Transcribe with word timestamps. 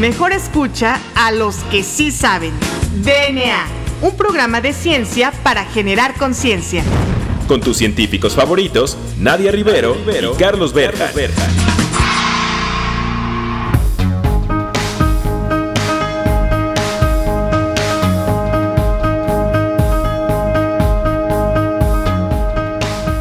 Mejor 0.00 0.32
escucha 0.32 0.98
a 1.14 1.30
los 1.30 1.56
que 1.64 1.82
sí 1.82 2.10
saben. 2.10 2.54
DNA, 3.04 3.66
un 4.00 4.16
programa 4.16 4.62
de 4.62 4.72
ciencia 4.72 5.30
para 5.42 5.66
generar 5.66 6.14
conciencia. 6.14 6.82
Con 7.46 7.60
tus 7.60 7.76
científicos 7.76 8.34
favoritos, 8.34 8.96
Nadia 9.18 9.52
Rivero, 9.52 9.94
y 9.94 10.38
Carlos 10.38 10.72
Berja. 10.72 11.10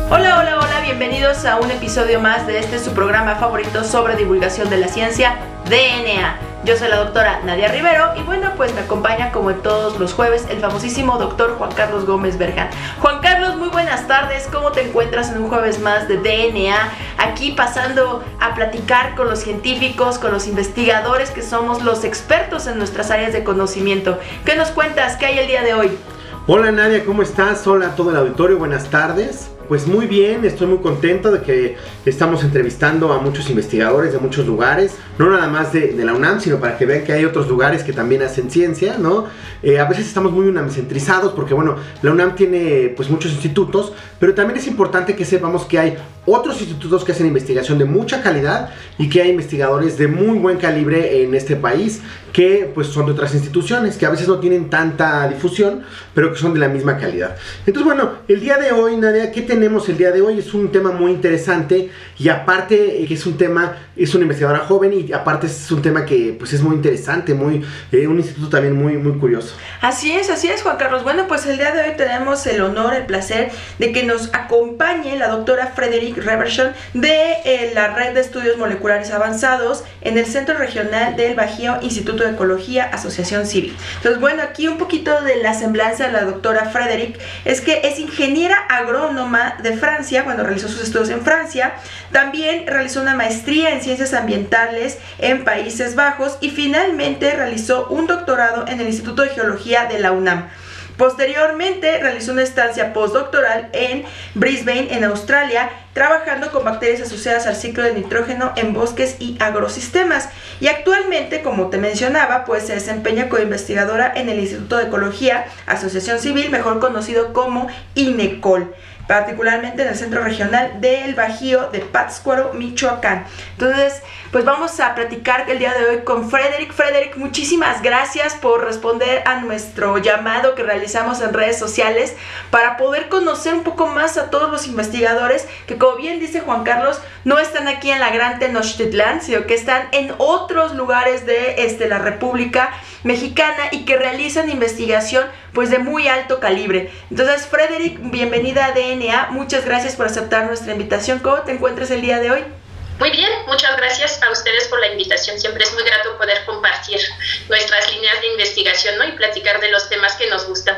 Hola, 0.10 0.40
hola, 0.40 0.60
hola, 0.60 0.82
bienvenidos 0.86 1.44
a 1.44 1.58
un 1.58 1.72
episodio 1.72 2.22
más 2.22 2.48
de 2.48 2.60
este 2.60 2.80
su 2.80 2.92
programa 2.92 3.36
favorito 3.36 3.84
sobre 3.84 4.16
divulgación 4.16 4.70
de 4.70 4.78
la 4.78 4.88
ciencia, 4.88 5.36
DNA. 5.66 6.49
Yo 6.66 6.76
soy 6.76 6.90
la 6.90 6.98
doctora 6.98 7.40
Nadia 7.46 7.70
Rivero 7.70 8.12
y 8.18 8.22
bueno, 8.24 8.52
pues 8.58 8.74
me 8.74 8.82
acompaña 8.82 9.32
como 9.32 9.54
todos 9.56 9.98
los 9.98 10.14
jueves 10.14 10.46
el 10.50 10.60
famosísimo 10.60 11.18
doctor 11.18 11.56
Juan 11.58 11.72
Carlos 11.72 12.06
Gómez 12.06 12.38
Berjan. 12.38 12.70
Juan 13.00 13.22
Carlos, 13.22 13.56
muy 13.56 13.70
buenas 13.70 14.08
tardes, 14.08 14.46
¿cómo 14.52 14.74
te 14.74 14.82
encuentras 14.82 15.32
en 15.32 15.42
un 15.42 15.48
jueves 15.48 15.80
más 15.80 16.10
de 16.10 16.18
DNA? 16.18 16.76
Aquí 17.18 17.54
pasando 17.54 18.26
a 18.42 18.56
platicar 18.56 19.16
con 19.16 19.30
los 19.30 19.40
científicos, 19.40 20.20
con 20.20 20.32
los 20.32 20.48
investigadores 20.48 21.32
que 21.32 21.44
somos 21.44 21.82
los 21.82 22.04
expertos 22.04 22.68
en 22.68 22.78
nuestras 22.78 23.10
áreas 23.10 23.32
de 23.32 23.46
conocimiento. 23.46 24.20
¿Qué 24.44 24.58
nos 24.58 24.70
cuentas? 24.72 25.16
¿Qué 25.16 25.28
hay 25.28 25.40
el 25.40 25.48
día 25.48 25.64
de 25.64 25.74
hoy? 25.74 25.98
Hola 26.46 26.74
Nadia, 26.74 27.06
¿cómo 27.06 27.22
estás? 27.22 27.66
Hola 27.68 27.88
a 27.88 27.96
todo 27.96 28.10
el 28.10 28.18
auditorio, 28.18 28.58
buenas 28.58 28.90
tardes. 28.90 29.50
Pues 29.70 29.86
muy 29.86 30.08
bien, 30.08 30.44
estoy 30.46 30.66
muy 30.66 30.80
contento 30.80 31.32
de 31.32 31.42
que 31.44 31.78
estamos 32.04 32.44
entrevistando 32.44 33.14
a 33.14 33.20
muchos 33.20 33.52
investigadores 33.52 34.12
de 34.12 34.18
muchos 34.18 34.48
lugares, 34.48 34.96
no 35.20 35.30
nada 35.30 35.48
más 35.48 35.72
de, 35.72 35.94
la 35.94 36.16
UNAM, 36.16 36.42
sino 36.42 36.60
para 36.60 36.76
que 36.76 36.88
vean 36.88 37.04
que 37.04 37.14
hay 37.14 37.24
otros 37.24 37.48
lugares 37.48 37.84
que 37.84 37.94
también 37.94 38.24
hacen 38.24 38.50
ciencia, 38.50 38.98
¿no? 38.98 39.28
Eh, 39.62 39.78
a 39.78 39.86
veces 39.86 40.08
estamos 40.08 40.32
muy 40.32 40.48
unamcentrizados 40.48 41.34
porque, 41.34 41.54
bueno, 41.54 41.76
la 42.02 42.10
UNAM 42.10 42.34
tiene 42.34 42.92
pues 42.98 43.12
muchos 43.12 43.32
institutos, 43.32 43.94
pero 44.20 44.34
también 44.34 44.58
es 44.58 44.66
importante 44.66 45.16
que 45.16 45.24
sepamos 45.24 45.66
que 45.66 45.78
hay 45.78 45.98
otros 46.34 46.60
institutos 46.62 47.04
que 47.04 47.12
hacen 47.12 47.28
investigación 47.28 47.78
de 47.78 47.86
mucha 47.86 48.22
calidad 48.22 48.70
y 48.98 49.10
que 49.10 49.22
hay 49.22 49.30
investigadores 49.30 49.98
de 49.98 50.08
muy 50.08 50.38
buen 50.40 50.58
calibre 50.58 51.24
en 51.24 51.36
este 51.36 51.56
país 51.56 52.02
que 52.32 52.70
pues 52.74 52.88
son 52.88 53.08
de 53.08 53.14
otras 53.14 53.34
instituciones 53.34 53.98
que 53.98 54.06
a 54.06 54.10
veces 54.10 54.28
no 54.28 54.40
tienen 54.40 54.70
tanta 54.70 55.28
difusión, 55.28 55.84
pero 56.14 56.32
que 56.32 56.40
son 56.40 56.54
de 56.54 56.60
la 56.60 56.68
misma 56.68 56.98
calidad. 56.98 57.36
Entonces, 57.66 57.84
bueno, 57.84 58.12
el 58.28 58.40
día 58.40 58.58
de 58.58 58.72
hoy, 58.72 58.96
Nadia, 58.98 59.32
¿qué 59.32 59.42
tenemos 59.42 59.90
el 59.90 59.98
día 59.98 60.12
de 60.12 60.22
hoy? 60.22 60.40
Es 60.40 60.54
un 60.54 60.72
tema 60.72 60.92
muy 60.92 61.12
interesante 61.12 61.90
y 62.18 62.30
aparte 62.30 63.02
eh, 63.02 63.08
es 63.10 63.26
un 63.26 63.38
tema, 63.38 63.78
es 63.96 64.14
una 64.14 64.24
investigadora 64.24 64.60
joven 64.60 64.94
y 64.94 65.12
aparte 65.12 65.48
es 65.48 65.72
un 65.72 65.82
tema 65.82 66.06
que 66.06 66.36
pues 66.38 66.54
es 66.54 66.62
muy 66.62 66.76
interesante, 66.76 67.34
muy, 67.34 67.66
eh, 67.92 68.08
un 68.08 68.18
instituto 68.18 68.50
también 68.50 68.76
muy, 68.76 68.98
muy 68.98 69.18
curioso. 69.18 69.56
Así 69.82 70.12
es, 70.12 70.30
así 70.30 70.48
es, 70.48 70.62
Juan 70.62 70.78
Carlos. 70.78 71.04
Bueno, 71.04 71.28
pues 71.28 71.46
el 71.46 71.58
día 71.58 71.74
de 71.74 71.82
hoy 71.82 71.98
tenemos 71.98 72.46
el 72.48 72.62
honor, 72.62 72.94
el 72.94 73.06
placer 73.06 73.52
de 73.80 73.92
que 73.92 74.04
nos 74.04 74.34
acompañe 74.34 75.18
la 75.18 75.30
doctora 75.30 75.68
Frederick 75.76 76.19
Reversion 76.22 76.74
de 76.94 77.34
eh, 77.46 77.72
la 77.74 77.94
Red 77.94 78.14
de 78.14 78.22
Estudios 78.22 78.58
Moleculares 78.58 79.12
Avanzados 79.12 79.84
en 80.02 80.18
el 80.18 80.26
Centro 80.26 80.58
Regional 80.58 81.16
del 81.16 81.36
Bajío 81.36 81.78
Instituto 81.82 82.24
de 82.24 82.32
Ecología 82.32 82.86
Asociación 82.86 83.46
Civil. 83.46 83.76
Entonces, 83.98 84.20
bueno, 84.20 84.44
aquí 84.44 84.68
un 84.68 84.78
poquito 84.78 85.22
de 85.22 85.38
la 85.38 85.54
semblanza 85.54 86.08
de 86.08 86.14
la 86.14 86.24
doctora 86.24 86.66
Frederick 86.70 87.20
es 87.46 87.62
que 87.62 87.82
es 87.84 88.00
ingeniera 88.00 88.58
agrónoma 88.70 89.58
de 89.62 89.78
Francia 89.78 90.24
cuando 90.24 90.44
realizó 90.44 90.68
sus 90.68 90.84
estudios 90.84 91.10
en 91.10 91.22
Francia. 91.22 91.74
También 92.12 92.68
realizó 92.68 93.02
una 93.02 93.16
maestría 93.16 93.72
en 93.72 93.82
ciencias 93.82 94.14
ambientales 94.14 94.98
en 95.18 95.44
Países 95.44 95.96
Bajos 95.96 96.38
y 96.42 96.50
finalmente 96.50 97.32
realizó 97.32 97.88
un 97.90 98.08
doctorado 98.08 98.68
en 98.68 98.80
el 98.80 98.88
Instituto 98.88 99.24
de 99.24 99.30
Geología 99.30 99.86
de 99.86 100.00
la 100.00 100.12
UNAM. 100.12 100.50
Posteriormente 101.00 101.98
realizó 102.00 102.34
una 102.34 102.44
estancia 102.44 102.92
postdoctoral 102.92 103.70
en 103.72 104.04
Brisbane, 104.36 104.94
en 104.94 105.06
Australia, 105.06 105.70
trabajando 105.94 106.52
con 106.52 106.66
bacterias 106.66 107.00
asociadas 107.00 107.48
al 107.48 107.56
ciclo 107.56 107.84
de 107.84 107.94
nitrógeno 107.94 108.52
en 108.58 108.74
bosques 108.74 109.16
y 109.18 109.38
agrosistemas. 109.40 110.28
Y 110.60 110.68
actualmente, 110.68 111.42
como 111.42 111.70
te 111.70 111.78
mencionaba, 111.78 112.44
pues 112.44 112.68
se 112.68 112.74
desempeña 112.74 113.30
como 113.30 113.42
investigadora 113.42 114.12
en 114.14 114.28
el 114.28 114.40
Instituto 114.40 114.76
de 114.76 114.88
Ecología, 114.88 115.46
Asociación 115.68 116.20
Civil, 116.20 116.50
mejor 116.50 116.82
conocido 116.82 117.32
como 117.32 117.70
INECOL 117.96 118.76
particularmente 119.10 119.82
en 119.82 119.88
el 119.88 119.96
centro 119.96 120.24
regional 120.24 120.82
del 120.82 121.16
Bajío 121.16 121.72
de 121.72 121.80
Pátzcuaro, 121.80 122.54
Michoacán. 122.54 123.26
Entonces, 123.54 124.04
pues 124.32 124.46
vamos 124.46 124.80
a 124.80 124.94
platicar 124.94 125.50
el 125.50 125.58
día 125.58 125.74
de 125.74 125.86
hoy 125.86 125.98
con 126.04 126.30
Frederick. 126.30 126.72
Frederick, 126.72 127.18
muchísimas 127.18 127.82
gracias 127.82 128.36
por 128.36 128.64
responder 128.64 129.24
a 129.26 129.40
nuestro 129.40 129.98
llamado 129.98 130.54
que 130.54 130.62
realizamos 130.62 131.20
en 131.22 131.34
redes 131.34 131.58
sociales 131.58 132.16
para 132.52 132.78
poder 132.78 133.10
conocer 133.10 133.56
un 133.56 133.64
poco 133.64 133.88
más 133.88 134.18
a 134.18 134.30
todos 134.30 134.52
los 134.52 134.68
investigadores 134.68 135.48
que, 135.66 135.78
como 135.78 135.96
bien 135.96 136.20
dice 136.20 136.42
Juan 136.42 136.64
Carlos, 136.64 137.02
no 137.24 137.40
están 137.40 137.68
aquí 137.68 137.90
en 137.90 138.00
la 138.00 138.12
Gran 138.12 138.38
Tenochtitlán, 138.38 139.22
sino 139.22 139.48
que 139.48 139.56
están 139.56 139.88
en 139.94 140.14
otros 140.20 140.76
lugares 140.76 141.26
de 141.26 141.64
este, 141.64 141.88
la 141.88 141.98
República 141.98 142.70
Mexicana 143.04 143.70
y 143.72 143.86
que 143.86 143.98
realizan 143.98 144.50
investigación 144.50 145.26
pues 145.54 145.72
de 145.72 145.80
muy 145.80 146.08
alto 146.08 146.40
calibre. 146.40 146.92
Entonces, 147.10 147.48
Frederick, 147.48 147.98
bienvenida 148.12 148.66
a 148.66 148.72
DNA. 148.74 149.30
Muchas 149.32 149.66
gracias 149.66 149.96
por 149.96 150.06
aceptar 150.06 150.46
nuestra 150.46 150.74
invitación. 150.74 151.18
¿Cómo 151.20 151.38
te 151.38 151.52
encuentras 151.52 151.90
el 151.90 152.02
día 152.02 152.20
de 152.20 152.32
hoy? 152.32 152.59
Muy 153.00 153.12
bien, 153.12 153.30
muchas 153.48 153.78
gracias 153.78 154.22
a 154.22 154.30
ustedes 154.30 154.68
por 154.68 154.80
la 154.82 154.92
invitación. 154.92 155.40
Siempre 155.40 155.64
es 155.64 155.74
muy 155.74 155.84
grato 155.84 156.18
poder 156.18 156.44
compartir 156.46 157.00
nuestras 157.48 157.94
líneas 157.94 158.20
de 158.20 158.28
investigación 158.28 158.98
¿no? 158.98 159.08
y 159.08 159.14
platicar 159.14 159.62
de 159.62 159.72
los 159.72 159.90
temas 159.90 160.16
que 160.18 160.30
nos 160.30 160.46
gustan. 160.46 160.78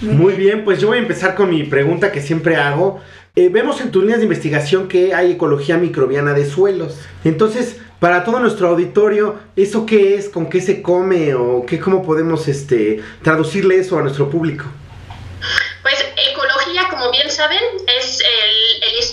Muy 0.00 0.34
bien, 0.34 0.64
pues 0.64 0.80
yo 0.80 0.88
voy 0.88 0.98
a 0.98 1.00
empezar 1.00 1.34
con 1.34 1.50
mi 1.50 1.64
pregunta 1.64 2.12
que 2.12 2.22
siempre 2.22 2.56
hago. 2.56 3.02
Eh, 3.34 3.48
vemos 3.48 3.80
en 3.80 3.90
tus 3.90 4.02
líneas 4.02 4.20
de 4.20 4.26
investigación 4.26 4.88
que 4.88 5.12
hay 5.12 5.32
ecología 5.32 5.76
microbiana 5.76 6.34
de 6.34 6.48
suelos. 6.48 6.96
Entonces, 7.24 7.76
para 7.98 8.24
todo 8.24 8.38
nuestro 8.38 8.68
auditorio, 8.68 9.40
¿eso 9.56 9.84
qué 9.86 10.14
es? 10.14 10.28
¿Con 10.28 10.48
qué 10.48 10.60
se 10.60 10.82
come? 10.82 11.34
¿O 11.34 11.66
qué, 11.66 11.78
cómo 11.80 12.02
podemos 12.02 12.48
este, 12.48 13.02
traducirle 13.22 13.78
eso 13.78 13.98
a 13.98 14.02
nuestro 14.02 14.30
público? 14.30 14.64
Pues 15.82 16.04
ecología, 16.30 16.88
como 16.88 17.10
bien 17.10 17.30
saben, 17.30 17.62
es 17.98 18.20
el, 18.20 18.49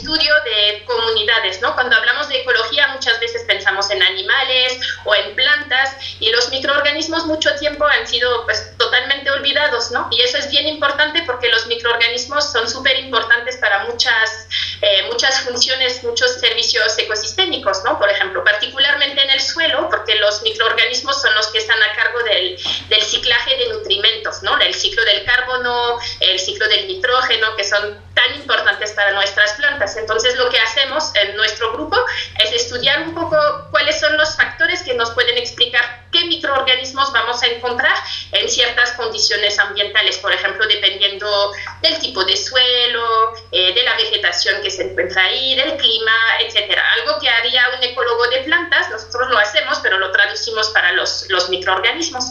estudio 0.07 0.33
de 0.45 0.85
comunidades, 0.85 1.59
¿no? 1.61 1.73
Cuando 1.73 1.97
hablamos 1.97 2.29
de 2.29 2.39
ecología 2.39 2.87
muchas 2.93 3.19
veces 3.19 3.43
pensamos 3.43 3.89
en 3.91 4.01
animales 4.01 4.79
o 5.03 5.13
en 5.13 5.35
plantas 5.35 5.97
y 6.21 6.29
los 6.29 6.49
microorganismos 6.49 7.25
mucho 7.25 7.53
tiempo 7.55 7.85
han 7.85 8.07
sido 8.07 8.45
pues 8.45 8.71
totalmente 8.77 9.29
olvidados, 9.29 9.91
¿no? 9.91 10.07
Y 10.11 10.21
eso 10.21 10.37
es 10.37 10.49
bien 10.49 10.65
importante 10.65 11.23
porque 11.25 11.49
los 11.49 11.67
microorganismos 11.67 12.49
son 12.53 12.69
súper 12.69 12.97
importantes 12.99 13.57
para 13.57 13.83
muchas, 13.83 14.47
eh, 14.81 15.03
muchas 15.11 15.41
funciones, 15.41 16.01
muchos 16.05 16.39
servicios 16.39 16.97
ecosistémicos, 16.97 17.83
¿no? 17.83 17.99
Por 17.99 18.09
ejemplo, 18.09 18.45
particularmente 18.45 19.21
en 19.21 19.29
el 19.29 19.41
suelo, 19.41 19.89
porque 19.89 20.15
los 20.15 20.41
microorganismos 20.43 21.21
son 21.21 21.35
los 21.35 21.47
que 21.47 21.57
están 21.57 21.83
a 21.83 21.93
cargo 21.95 22.23
del, 22.23 22.57
del 22.87 23.01
ciclaje 23.01 23.57
de 23.57 23.73
nutrimentos, 23.73 24.41
¿no? 24.41 24.57
El 24.59 24.73
ciclo 24.73 25.03
del 25.03 25.25
carbono, 25.25 25.99
el 26.21 26.39
ciclo 26.39 26.65
del 26.69 26.87
nitrógeno, 26.87 27.57
que 27.57 27.65
son 27.65 28.07
tan 28.13 28.35
importantes 28.35 28.93
para 28.93 29.11
nuestras 29.11 29.51
plantas. 29.53 29.96
Entonces, 29.97 30.35
lo 30.35 30.49
que 30.49 30.59
hacemos 30.59 31.11
en 31.15 31.35
nuestro 31.35 31.73
grupo 31.73 31.97
es 32.43 32.51
estudiar 32.51 33.01
un 33.01 33.13
poco 33.13 33.37
cuáles 33.71 33.99
son 33.99 34.15
los 34.17 34.35
factores 34.35 34.83
que 34.83 34.93
nos 34.93 35.11
pueden 35.11 35.37
explicar 35.37 36.05
qué 36.11 36.25
microorganismos 36.25 37.11
vamos 37.11 37.41
a 37.43 37.47
encontrar 37.47 37.95
en 38.31 38.49
ciertas 38.49 38.91
condiciones 38.93 39.59
ambientales, 39.59 40.17
por 40.17 40.31
ejemplo, 40.33 40.65
dependiendo 40.67 41.51
del 41.81 41.99
tipo 41.99 42.23
de 42.23 42.37
suelo, 42.37 43.33
eh, 43.51 43.73
de 43.73 43.83
la 43.83 43.95
vegetación 43.95 44.61
que 44.61 44.71
se 44.71 44.83
encuentra 44.83 45.23
ahí, 45.23 45.55
del 45.55 45.77
clima, 45.77 46.13
etcétera. 46.41 46.83
Algo 46.99 47.19
que 47.19 47.29
haría 47.29 47.63
un 47.77 47.83
ecólogo 47.83 48.27
de 48.27 48.39
plantas, 48.39 48.89
nosotros 48.89 49.29
lo 49.29 49.37
hacemos, 49.37 49.79
pero 49.79 49.97
lo 49.97 50.11
traducimos 50.11 50.69
para 50.69 50.93
los, 50.93 51.25
los 51.29 51.49
microorganismos. 51.49 52.25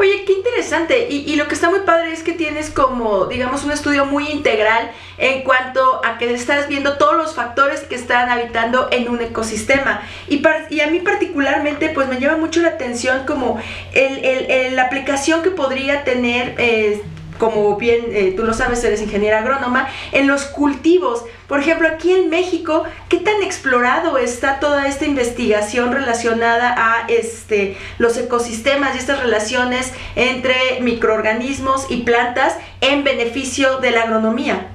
Oye, 0.00 0.24
qué 0.24 0.32
interesante. 0.32 1.08
Y, 1.10 1.36
lo 1.36 1.46
que 1.46 1.52
está 1.52 1.68
muy 1.68 1.80
padre 1.80 2.14
es 2.14 2.22
que 2.22 2.32
tienes 2.32 2.70
como, 2.70 3.26
digamos, 3.26 3.64
un 3.64 3.70
estudio 3.70 4.06
muy 4.06 4.28
integral 4.30 4.90
en 5.18 5.42
cuanto 5.42 6.00
a 6.02 6.16
que 6.16 6.32
estás 6.32 6.68
viendo 6.68 6.96
todos 6.96 7.18
los 7.18 7.34
factores 7.34 7.80
que 7.80 7.96
están 7.96 8.30
habitando 8.30 8.88
en 8.92 9.10
un 9.10 9.20
ecosistema. 9.20 10.00
Y, 10.26 10.42
a 10.80 10.86
mí 10.86 11.00
particularmente, 11.00 11.90
pues 11.90 12.08
me 12.08 12.18
llama 12.18 12.38
mucho 12.38 12.62
la 12.62 12.68
atención 12.68 13.26
como 13.26 13.60
el, 13.92 14.74
la 14.74 14.84
aplicación 14.84 15.42
que 15.42 15.50
podría 15.50 16.02
tener... 16.02 16.54
Eh, 16.56 17.02
como 17.40 17.76
bien 17.76 18.04
eh, 18.10 18.34
tú 18.36 18.44
lo 18.44 18.54
sabes, 18.54 18.84
eres 18.84 19.02
ingeniera 19.02 19.38
agrónoma, 19.38 19.88
en 20.12 20.28
los 20.28 20.44
cultivos. 20.44 21.24
Por 21.48 21.58
ejemplo, 21.58 21.88
aquí 21.88 22.12
en 22.12 22.28
México, 22.30 22.84
¿qué 23.08 23.16
tan 23.16 23.42
explorado 23.42 24.18
está 24.18 24.60
toda 24.60 24.86
esta 24.86 25.06
investigación 25.06 25.90
relacionada 25.90 26.74
a 26.76 27.06
este, 27.08 27.76
los 27.98 28.16
ecosistemas 28.18 28.94
y 28.94 28.98
estas 28.98 29.20
relaciones 29.20 29.92
entre 30.14 30.80
microorganismos 30.82 31.86
y 31.88 32.02
plantas 32.02 32.56
en 32.80 33.02
beneficio 33.02 33.78
de 33.78 33.90
la 33.90 34.02
agronomía? 34.02 34.68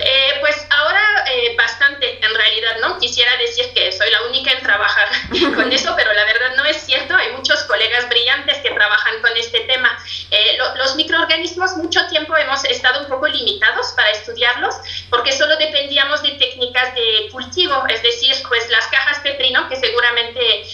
Eh, 0.00 0.36
pues 0.40 0.66
ahora 0.70 1.24
eh, 1.28 1.54
bastante, 1.56 2.18
en 2.24 2.34
realidad, 2.34 2.76
¿no? 2.80 2.98
Quisiera 2.98 3.36
decir 3.36 3.72
que 3.74 3.92
soy 3.92 4.10
la 4.10 4.22
única 4.22 4.52
en 4.52 4.62
trabajar 4.62 5.08
con 5.54 5.70
eso, 5.72 5.94
pero 5.96 6.12
la 6.12 6.24
verdad 6.24 6.56
no 6.56 6.64
es 6.64 6.76
cierto. 6.78 7.14
Hay 7.14 7.32
muchos 7.32 7.62
colegas 7.64 8.08
brillantes 8.08 8.58
que 8.58 8.70
trabajan 8.70 9.20
con 9.20 9.36
este 9.36 9.60
tema. 9.60 9.96
Eh, 10.30 10.58
los 10.76 10.96
microorganismos 10.96 11.76
mucho 11.76 12.06
tiempo 12.08 12.36
hemos 12.36 12.64
estado 12.64 13.00
un 13.00 13.08
poco 13.08 13.26
limitados 13.26 13.88
para 13.96 14.10
estudiarlos 14.10 14.74
porque 15.08 15.32
solo 15.32 15.56
dependíamos 15.56 16.22
de 16.22 16.30
técnicas 16.32 16.94
de 16.94 17.28
cultivo, 17.30 17.84
es 17.88 18.02
decir, 18.02 18.34
pues 18.48 18.68
las 18.70 18.86
cajas 18.88 19.18
Petrino 19.20 19.68
que 19.68 19.76
seguramente 19.76 20.64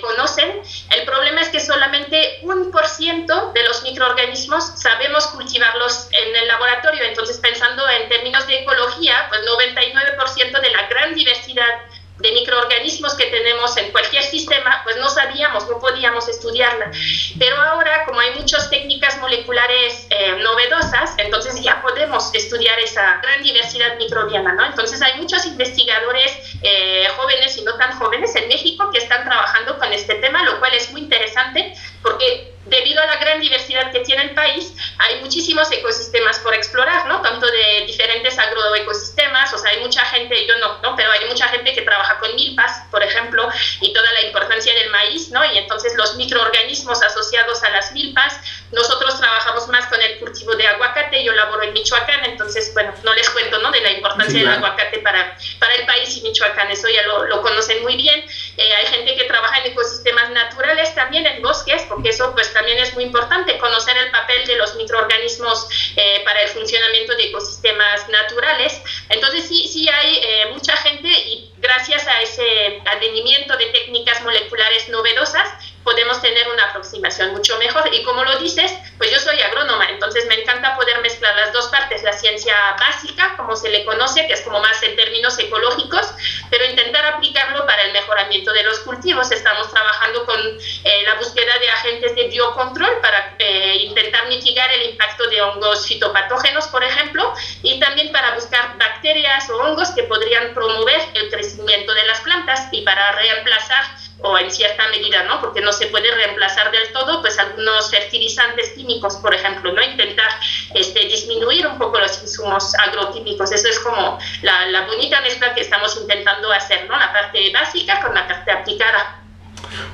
conocen. 0.00 0.62
El 0.90 1.04
problema 1.04 1.40
es 1.40 1.48
que 1.48 1.60
solamente 1.60 2.38
un 2.42 2.70
por 2.70 2.86
ciento 2.86 3.52
de 3.52 3.62
los 3.64 3.82
microorganismos 3.82 4.80
sabemos 4.80 5.26
cultivarlos 5.28 6.08
en 6.12 6.36
el 6.36 6.48
laboratorio. 6.48 7.04
Entonces, 7.04 7.38
pensando 7.38 7.88
en 7.88 8.08
términos 8.08 8.46
de 8.46 8.60
ecología, 8.60 9.26
pues 9.28 9.42
99% 9.42 10.60
de 10.60 10.70
la 10.70 10.86
gran 10.88 11.14
diversidad 11.14 11.84
de 12.18 12.32
microorganismos 12.58 13.14
que 13.14 13.26
tenemos 13.26 13.76
en 13.76 13.90
cualquier 13.92 14.22
sistema, 14.22 14.80
pues 14.84 14.96
no 14.96 15.08
sabíamos, 15.08 15.68
no 15.68 15.78
podíamos 15.78 16.28
estudiarla. 16.28 16.90
Pero 17.38 17.56
ahora, 17.60 18.04
como 18.04 18.20
hay 18.20 18.34
muchas 18.34 18.68
técnicas 18.70 19.18
moleculares 19.18 20.06
eh, 20.10 20.36
novedosas, 20.42 21.14
entonces 21.18 21.60
ya 21.62 21.80
podemos 21.82 22.34
estudiar 22.34 22.78
esa 22.80 23.20
gran 23.22 23.42
diversidad 23.42 23.96
microbiana, 23.96 24.54
¿no? 24.54 24.66
Entonces 24.66 25.00
hay 25.02 25.18
muchos 25.20 25.46
investigadores 25.46 26.38
eh, 26.62 27.08
jóvenes 27.16 27.56
y 27.56 27.62
no 27.62 27.74
tan 27.76 27.92
jóvenes 27.98 28.34
en 28.34 28.48
México 28.48 28.90
que 28.92 28.98
están 28.98 29.24
trabajando 29.24 29.78
con 29.78 29.92
este 29.92 30.16
tema, 30.16 30.42
lo 30.44 30.58
cual 30.58 30.74
es 30.74 30.90
muy 30.90 31.02
interesante 31.02 31.74
porque 32.02 32.54
debido 32.68 33.02
a 33.02 33.06
la 33.06 33.16
gran 33.16 33.40
diversidad 33.40 33.90
que 33.90 34.00
tiene 34.00 34.22
el 34.24 34.30
país, 34.34 34.74
hay 34.98 35.20
muchísimos 35.20 35.70
ecosistemas 35.72 36.38
por 36.40 36.54
explorar, 36.54 37.06
¿no? 37.06 37.22
Tanto 37.22 37.46
de 37.46 37.84
diferentes 37.86 38.38
agroecosistemas, 38.38 39.52
o 39.52 39.58
sea, 39.58 39.70
hay 39.70 39.80
mucha 39.80 40.04
gente, 40.06 40.46
yo 40.46 40.56
no, 40.58 40.78
¿no? 40.82 40.94
Pero 40.96 41.10
hay 41.10 41.26
mucha 41.28 41.48
gente 41.48 41.72
que 41.72 41.82
trabaja 41.82 42.18
con 42.18 42.34
milpas, 42.34 42.82
por 42.90 43.02
ejemplo, 43.02 43.48
y 43.80 43.92
toda 43.92 44.12
la 44.12 44.22
importancia 44.22 44.74
del 44.74 44.90
maíz, 44.90 45.30
¿no? 45.30 45.44
Y 45.44 45.58
entonces 45.58 45.94
los 45.96 46.06
microorganismos 46.18 47.02
asociados 47.02 47.62
a 47.62 47.70
las 47.70 47.92
milpas, 47.92 48.36
nosotros 48.72 49.18
trabajamos 49.18 49.66
más 49.68 49.86
con 49.86 50.02
el 50.02 50.18
cultivo 50.18 50.54
de 50.54 50.66
aguacate, 50.66 51.24
yo 51.24 51.32
laboro 51.32 51.62
en 51.62 51.72
Michoacán, 51.72 52.24
entonces, 52.26 52.74
bueno, 52.74 52.92
no 53.02 53.14
les 53.14 53.30
cuento, 53.30 53.58
¿no? 53.58 53.70
De 53.70 53.80
la 53.80 53.92
importancia 53.92 54.38
del 54.38 54.48
aguacate 54.48 54.98
para, 54.98 55.38
para 55.58 55.74
el 55.76 55.86
país 55.86 56.14
y 56.18 56.20
Michoacán, 56.20 56.70
eso 56.70 56.88
ya 56.88 57.04
lo, 57.04 57.24
lo 57.24 57.40
conocen 57.40 57.82
muy 57.82 57.96
bien. 57.96 58.22
Eh, 58.58 58.74
hay 58.74 58.86
gente 58.86 59.16
que 59.16 59.24
trabaja 59.24 59.58
en 59.60 59.72
ecosistemas 59.72 60.30
naturales 60.30 60.94
también, 60.94 61.26
en 61.26 61.40
bosques, 61.40 61.82
porque 61.88 62.10
eso, 62.10 62.34
pues, 62.34 62.52
también 62.52 62.78
es 62.78 62.92
muy 62.94 63.04
importante 63.04 63.56
conocer 63.58 63.96
el 63.96 64.10
papel 64.10 64.46
de 64.46 64.56
los 64.56 64.74
microorganismos 64.74 65.68
eh, 65.96 66.22
para 66.24 66.42
el 66.42 66.48
funcionamiento 66.48 67.14
de 67.14 67.24
ecosistemas 67.24 68.08
naturales. 68.08 68.80
Entonces 69.08 69.46
sí, 69.48 69.68
sí 69.68 69.88
hay 69.88 70.16
eh, 70.22 70.46
mucha 70.52 70.76
gente 70.76 71.08
y 71.08 71.50
gracias 71.58 72.06
a 72.06 72.20
ese 72.20 72.82
advenimiento 72.84 73.56
de 73.56 73.66
técnicas 73.66 74.22
moleculares 74.22 74.88
novedosas, 74.88 75.48
podemos 75.88 76.20
tener 76.20 76.46
una 76.48 76.64
aproximación 76.64 77.32
mucho 77.32 77.56
mejor. 77.56 77.88
Y 77.94 78.02
como 78.02 78.22
lo 78.22 78.38
dices, 78.40 78.74
pues 78.98 79.10
yo 79.10 79.18
soy 79.18 79.40
agrónoma, 79.40 79.88
entonces 79.88 80.26
me 80.26 80.34
encanta 80.34 80.76
poder 80.76 81.00
mezclar 81.00 81.34
las 81.34 81.50
dos 81.54 81.68
partes, 81.68 82.02
la 82.02 82.12
ciencia 82.12 82.54
básica, 82.78 83.34
como 83.38 83.56
se 83.56 83.70
le 83.70 83.86
conoce, 83.86 84.26
que 84.26 84.34
es 84.34 84.42
como 84.42 84.60
más 84.60 84.82
en 84.82 84.96
términos 84.96 85.38
ecológicos, 85.38 86.12
pero 86.50 86.66
intentar 86.66 87.06
aplicarlo 87.06 87.64
para 87.64 87.84
el 87.84 87.92
mejoramiento 87.92 88.52
de 88.52 88.64
los 88.64 88.80
cultivos. 88.80 89.32
Estamos 89.32 89.70
trabajando 89.70 90.26
con 90.26 90.38
eh, 90.38 91.02
la 91.06 91.14
búsqueda 91.14 91.58
de 91.58 91.70
agentes 91.70 92.14
de 92.14 92.28
biocontrol 92.28 93.00
para 93.00 93.36
eh, 93.38 93.76
intentar 93.86 94.28
mitigar 94.28 94.70
el 94.72 94.90
impacto 94.90 95.26
de 95.28 95.40
hongos 95.40 95.86
fitopatógenos, 95.86 96.66
por 96.68 96.84
ejemplo, 96.84 97.32
y 97.62 97.80
también 97.80 98.12
para 98.12 98.34
buscar 98.34 98.76
bacterias 98.76 99.48
o 99.48 99.56
hongos 99.56 99.88
que 99.92 100.02
podrían 100.02 100.52
promover 100.52 101.00
el 101.14 101.30
crecimiento 101.30 101.94
de 101.94 102.04
las 102.04 102.20
plantas 102.20 102.68
y 102.72 102.82
para 102.82 103.12
reemplazar 103.12 103.86
o 104.20 104.38
en 104.38 104.50
cierta 104.50 104.88
medida, 104.88 105.22
¿no? 105.24 105.40
Porque 105.40 105.60
no 105.60 105.72
se 105.72 105.86
puede 105.86 106.10
reemplazar 106.10 106.70
del 106.70 106.92
todo, 106.92 107.20
pues 107.20 107.38
algunos 107.38 107.90
fertilizantes 107.90 108.70
químicos, 108.70 109.16
por 109.16 109.34
ejemplo, 109.34 109.72
¿no? 109.72 109.82
Intentar 109.82 110.28
este, 110.74 111.00
disminuir 111.06 111.66
un 111.66 111.78
poco 111.78 111.98
los 111.98 112.20
insumos 112.22 112.74
agroquímicos. 112.76 113.52
Eso 113.52 113.68
es 113.68 113.78
como 113.80 114.18
la, 114.42 114.66
la 114.66 114.86
bonita 114.86 115.20
mezcla 115.20 115.54
que 115.54 115.60
estamos 115.60 115.96
intentando 116.00 116.52
hacer, 116.52 116.88
¿no? 116.88 116.98
La 116.98 117.12
parte 117.12 117.52
básica 117.52 118.00
con 118.00 118.14
la 118.14 118.26
parte 118.26 118.50
aplicada. 118.50 119.20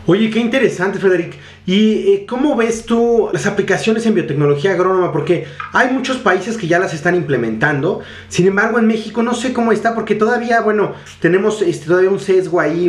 Oye, 0.06 0.30
qué 0.30 0.38
interesante, 0.38 0.98
Frederic. 0.98 1.38
¿Y 1.66 2.12
eh, 2.12 2.26
cómo 2.28 2.56
ves 2.56 2.84
tú 2.84 3.30
las 3.32 3.46
aplicaciones 3.46 4.04
en 4.04 4.14
biotecnología 4.14 4.72
agrónoma? 4.72 5.12
Porque 5.12 5.46
hay 5.72 5.90
muchos 5.90 6.18
países 6.18 6.58
que 6.58 6.66
ya 6.66 6.78
las 6.78 6.92
están 6.92 7.14
implementando. 7.14 8.02
Sin 8.28 8.46
embargo, 8.46 8.78
en 8.78 8.86
México 8.86 9.22
no 9.22 9.34
sé 9.34 9.54
cómo 9.54 9.72
está, 9.72 9.94
porque 9.94 10.14
todavía, 10.14 10.60
bueno, 10.60 10.92
tenemos 11.20 11.62
este, 11.62 11.86
todavía 11.86 12.10
un 12.10 12.20
sesgo 12.20 12.60
ahí 12.60 12.86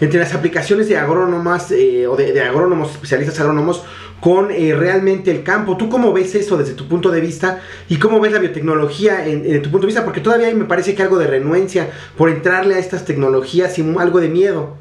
entre 0.00 0.20
las 0.20 0.34
aplicaciones 0.34 0.88
de 0.88 0.98
agrónomas 0.98 1.70
eh, 1.70 2.06
o 2.06 2.14
de, 2.14 2.38
agrónomos, 2.42 2.90
especialistas 2.90 3.40
agrónomos, 3.40 3.84
con 4.20 4.50
eh, 4.50 4.74
realmente 4.74 5.30
el 5.30 5.42
campo. 5.42 5.78
¿Tú 5.78 5.88
cómo 5.88 6.12
ves 6.12 6.34
eso 6.34 6.58
desde 6.58 6.74
tu 6.74 6.86
punto 6.88 7.10
de 7.10 7.22
vista? 7.22 7.62
¿Y 7.88 7.96
cómo 7.96 8.20
ves 8.20 8.32
la 8.32 8.38
biotecnología 8.38 9.26
en, 9.26 9.62
tu 9.62 9.70
punto 9.70 9.86
de 9.86 9.92
vista? 9.92 10.04
Porque 10.04 10.20
todavía 10.20 10.54
me 10.54 10.66
parece 10.66 10.94
que 10.94 11.02
algo 11.02 11.16
de 11.16 11.26
renuencia 11.26 11.88
por 12.18 12.28
entrarle 12.28 12.74
a 12.74 12.78
estas 12.78 13.06
tecnologías 13.06 13.78
y 13.78 13.94
algo 13.98 14.20
de 14.20 14.28
miedo. 14.28 14.76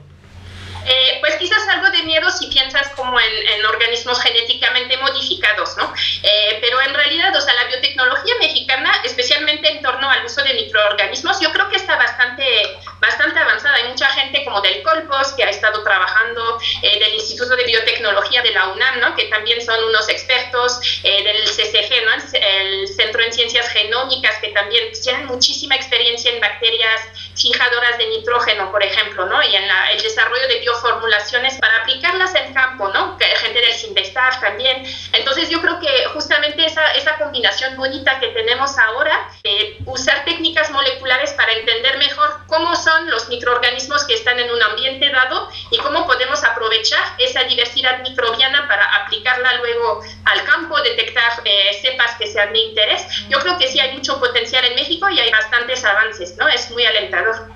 pues 1.21 1.35
quizás 1.35 1.59
algo 1.69 1.89
de 1.89 2.03
miedo 2.03 2.29
si 2.31 2.47
piensas 2.47 2.78
como 3.09 3.19
en, 3.19 3.65
organismos 3.65 4.21
genéticamente 4.21 4.97
modificados, 4.97 5.75
¿no? 5.77 5.93
Eh, 6.23 6.57
pero 6.61 6.79
en 6.81 6.93
realidad, 6.93 7.35
o 7.35 7.41
sea, 7.41 7.53
la 7.55 7.65
biotecnología 7.65 8.35
mexicana, 8.39 8.91
especialmente 9.03 9.69
en 9.69 9.81
torno 9.81 10.09
al 10.09 10.25
uso 10.25 10.41
de 10.43 10.53
microorganismos, 10.53 11.39
yo 11.39 11.51
creo 11.51 11.69
que 11.69 11.77
está 11.77 11.95
bastante, 11.95 12.77
bastante 12.99 13.39
avanzada. 13.39 13.75
Hay 13.75 13.89
mucha 13.89 14.07
gente 14.09 14.43
como 14.45 14.61
del 14.61 14.81
Colpos 14.83 15.33
que 15.33 15.43
ha 15.43 15.49
estado 15.49 15.83
trabajando, 15.83 16.59
eh, 16.83 16.99
del 16.99 17.15
Instituto 17.15 17.55
de 17.55 17.63
Biotecnología 17.63 18.41
de 18.41 18.51
la 18.51 18.67
UNAM, 18.67 18.99
¿no? 18.99 19.15
Que 19.15 19.25
también 19.25 19.61
son 19.63 19.83
unos 19.83 20.07
expertos, 20.09 20.79
eh, 21.03 21.23
del 21.23 21.43
CCG, 21.47 22.05
¿no? 22.05 22.11
El 22.33 22.87
Centro 22.87 23.23
en 23.23 23.33
Ciencias 23.33 23.69
Genómicas, 23.69 24.37
que 24.39 24.49
también 24.49 24.91
tienen 25.01 25.25
muchísima 25.25 25.75
experiencia 25.75 26.31
en 26.31 26.39
bacterias 26.39 27.01
fijadoras 27.39 27.97
de 27.97 28.07
nitrógeno, 28.07 28.71
por 28.71 28.83
ejemplo, 28.83 29.25
¿no? 29.25 29.41
Y 29.41 29.55
en 29.55 29.67
la, 29.67 29.91
el 29.91 30.01
desarrollo 30.01 30.47
de 30.47 30.59
bioformulaciones 30.59 31.57
para 31.57 31.77
aplicarlas 31.77 32.35
en 32.35 32.53
campo, 32.53 32.89
¿no? 32.89 33.17
Gente 33.17 33.61
del 33.61 33.73
Sinvestar 33.73 34.39
también. 34.41 34.83
Entonces 35.13 35.49
yo 35.49 35.61
creo 35.61 35.79
que 35.79 36.05
justamente 36.13 36.65
esa, 36.65 36.91
esa 36.91 37.17
combinación 37.17 37.77
bonita 37.77 38.19
que 38.19 38.27
tenemos 38.29 38.77
ahora, 38.77 39.29
eh, 39.43 39.77
usar 39.85 40.25
técnicas 40.25 40.69
moleculares 40.71 41.31
para 41.33 41.53
entender 41.53 41.97
mejor 41.97 42.41
cómo 42.47 42.75
son 42.75 43.09
los 43.09 43.29
microorganismos 43.29 44.03
que 44.05 44.15
están 44.15 44.39
en 44.39 44.51
un 44.51 44.61
ambiente 44.61 45.09
dado 45.09 45.49
y 45.71 45.77
cómo 45.77 46.05
podemos 46.05 46.43
aprovechar 46.43 47.03
esa 47.17 47.43
diversidad 47.43 48.01
microbiana 48.01 48.67
para 48.67 48.83
aplicarla 49.03 49.57
luego 49.57 50.01
al 50.25 50.43
campo, 50.43 50.79
detectar 50.81 51.31
eh, 51.45 51.77
cepas 51.81 52.15
que 52.17 52.27
sean 52.27 52.53
de 52.53 52.59
interés. 52.59 53.05
Yo 53.29 53.39
creo 53.39 53.57
que 53.57 53.67
sí 53.67 53.79
hay 53.79 53.93
mucho 53.95 54.19
potencial 54.19 54.65
en 54.65 54.75
México 54.75 55.09
y 55.09 55.19
hay 55.19 55.31
bastantes 55.31 55.83
avances, 55.85 56.35
¿no? 56.37 56.47
Es 56.47 56.71
muy 56.71 56.85
alentador. 56.85 57.49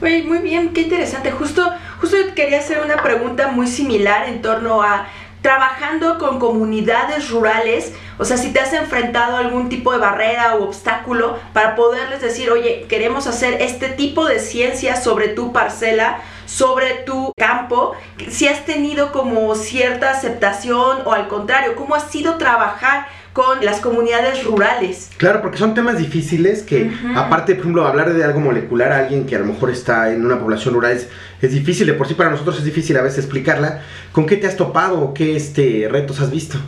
Muy, 0.00 0.22
bien, 0.38 0.72
qué 0.72 0.82
interesante. 0.82 1.30
Justo, 1.30 1.72
justo 2.00 2.16
quería 2.34 2.58
hacer 2.58 2.80
una 2.80 3.02
pregunta 3.02 3.48
muy 3.48 3.66
similar 3.66 4.28
en 4.28 4.42
torno 4.42 4.82
a 4.82 5.08
trabajando 5.40 6.18
con 6.18 6.38
comunidades 6.38 7.28
rurales, 7.28 7.92
o 8.16 8.24
sea, 8.24 8.38
si 8.38 8.50
te 8.50 8.60
has 8.60 8.72
enfrentado 8.72 9.36
a 9.36 9.40
algún 9.40 9.68
tipo 9.68 9.92
de 9.92 9.98
barrera 9.98 10.54
o 10.54 10.64
obstáculo 10.64 11.38
para 11.52 11.76
poderles 11.76 12.22
decir, 12.22 12.50
oye, 12.50 12.86
queremos 12.88 13.26
hacer 13.26 13.60
este 13.60 13.90
tipo 13.90 14.24
de 14.24 14.38
ciencia 14.38 14.96
sobre 14.96 15.28
tu 15.28 15.52
parcela, 15.52 16.22
sobre 16.46 16.94
tu 17.06 17.32
campo, 17.36 17.94
si 18.28 18.48
has 18.48 18.64
tenido 18.64 19.12
como 19.12 19.54
cierta 19.54 20.10
aceptación 20.10 21.02
o 21.04 21.12
al 21.12 21.28
contrario, 21.28 21.74
cómo 21.76 21.94
ha 21.94 22.00
sido 22.00 22.36
trabajar 22.36 23.06
con 23.34 23.64
las 23.64 23.80
comunidades 23.80 24.44
rurales. 24.44 25.10
Claro, 25.16 25.42
porque 25.42 25.58
son 25.58 25.74
temas 25.74 25.98
difíciles 25.98 26.62
que, 26.62 26.84
uh 26.84 26.88
-huh. 26.88 27.18
aparte, 27.18 27.54
por 27.54 27.62
ejemplo, 27.62 27.86
hablar 27.86 28.14
de 28.14 28.22
algo 28.22 28.38
molecular 28.38 28.92
a 28.92 28.98
alguien 28.98 29.26
que 29.26 29.34
a 29.34 29.40
lo 29.40 29.46
mejor 29.46 29.70
está 29.70 30.12
en 30.12 30.24
una 30.24 30.38
población 30.38 30.72
rural 30.74 30.92
es, 30.92 31.08
es, 31.42 31.50
difícil, 31.50 31.88
de 31.88 31.94
por 31.94 32.06
sí 32.06 32.14
para 32.14 32.30
nosotros 32.30 32.58
es 32.58 32.64
difícil 32.64 32.96
a 32.96 33.02
veces 33.02 33.18
explicarla. 33.18 33.82
¿Con 34.12 34.26
qué 34.26 34.36
te 34.36 34.46
has 34.46 34.56
topado 34.56 35.00
o 35.00 35.12
qué 35.12 35.34
este, 35.34 35.88
retos 35.90 36.20
has 36.20 36.30
visto? 36.30 36.58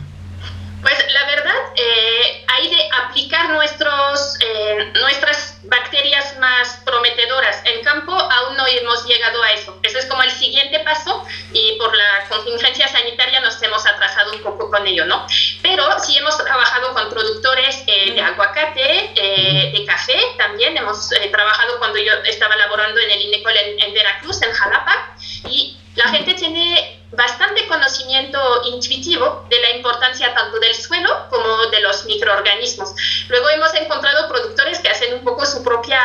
Pues 0.81 0.93
la 1.13 1.25
verdad, 1.25 1.55
eh, 1.77 2.45
hay 2.53 2.69
de 2.69 2.81
aplicar 3.07 3.49
nuestros, 3.51 4.37
eh, 4.41 4.91
nuestras 4.99 5.59
bacterias 5.69 6.35
más 6.41 6.76
prometedoras 6.97 7.61
en 7.65 7.83
campo, 7.83 8.13
aún 8.13 8.57
no 8.57 8.65
hemos 8.65 9.05
llegado 9.05 9.41
a 9.43 9.51
eso. 9.51 9.77
Eso 9.83 9.99
es 9.99 10.05
como 10.07 10.23
el 10.23 10.31
siguiente 10.31 10.79
paso 10.79 11.23
y 11.53 11.77
por 11.77 11.95
la 11.95 12.27
contingencia 12.27 12.87
sanitaria 12.87 13.39
nos 13.39 13.61
hemos 13.61 13.85
atrasado 13.85 14.33
un 14.33 14.41
poco 14.41 14.69
con 14.71 14.85
ello, 14.87 15.05
¿no? 15.05 15.25
Pero 15.61 15.83
sí 15.99 16.17
hemos 16.17 16.37
trabajado 16.37 16.93
con 16.93 17.09
productores 17.09 17.83
eh, 17.87 18.13
de 18.13 18.21
aguacate, 18.21 19.11
eh, 19.15 19.71
de 19.73 19.85
café 19.85 20.17
también. 20.37 20.75
Hemos 20.75 21.11
eh, 21.11 21.29
trabajado 21.31 21.77
cuando 21.77 21.99
yo 21.99 22.13
estaba 22.25 22.55
laborando 22.55 22.99
en 22.99 23.11
el 23.11 23.21
INECOL 23.21 23.55
en, 23.55 23.79
en 23.79 23.93
Veracruz, 23.93 24.41
en 24.41 24.51
Jalapa, 24.51 25.15
y 25.45 25.77
la 25.95 26.07
gente 26.09 26.33
tiene 26.33 26.96
bastante 27.11 27.65
conocimiento 27.67 28.39
intuitivo 28.65 29.45
de 29.49 29.59
la 29.61 29.71
importancia 29.71 30.33
tanto 30.33 30.59
del 30.59 30.75
suelo 30.75 31.27
como 31.29 31.67
de 31.67 31.79
los 31.81 32.05
microorganismos. 32.05 32.93
Luego 33.29 33.49
hemos 33.49 33.73
encontrado 33.75 34.27
productores 34.27 34.79
que 34.79 34.89
hacen 34.89 35.13
un 35.13 35.23
poco 35.23 35.45
su 35.45 35.63
propia, 35.63 36.01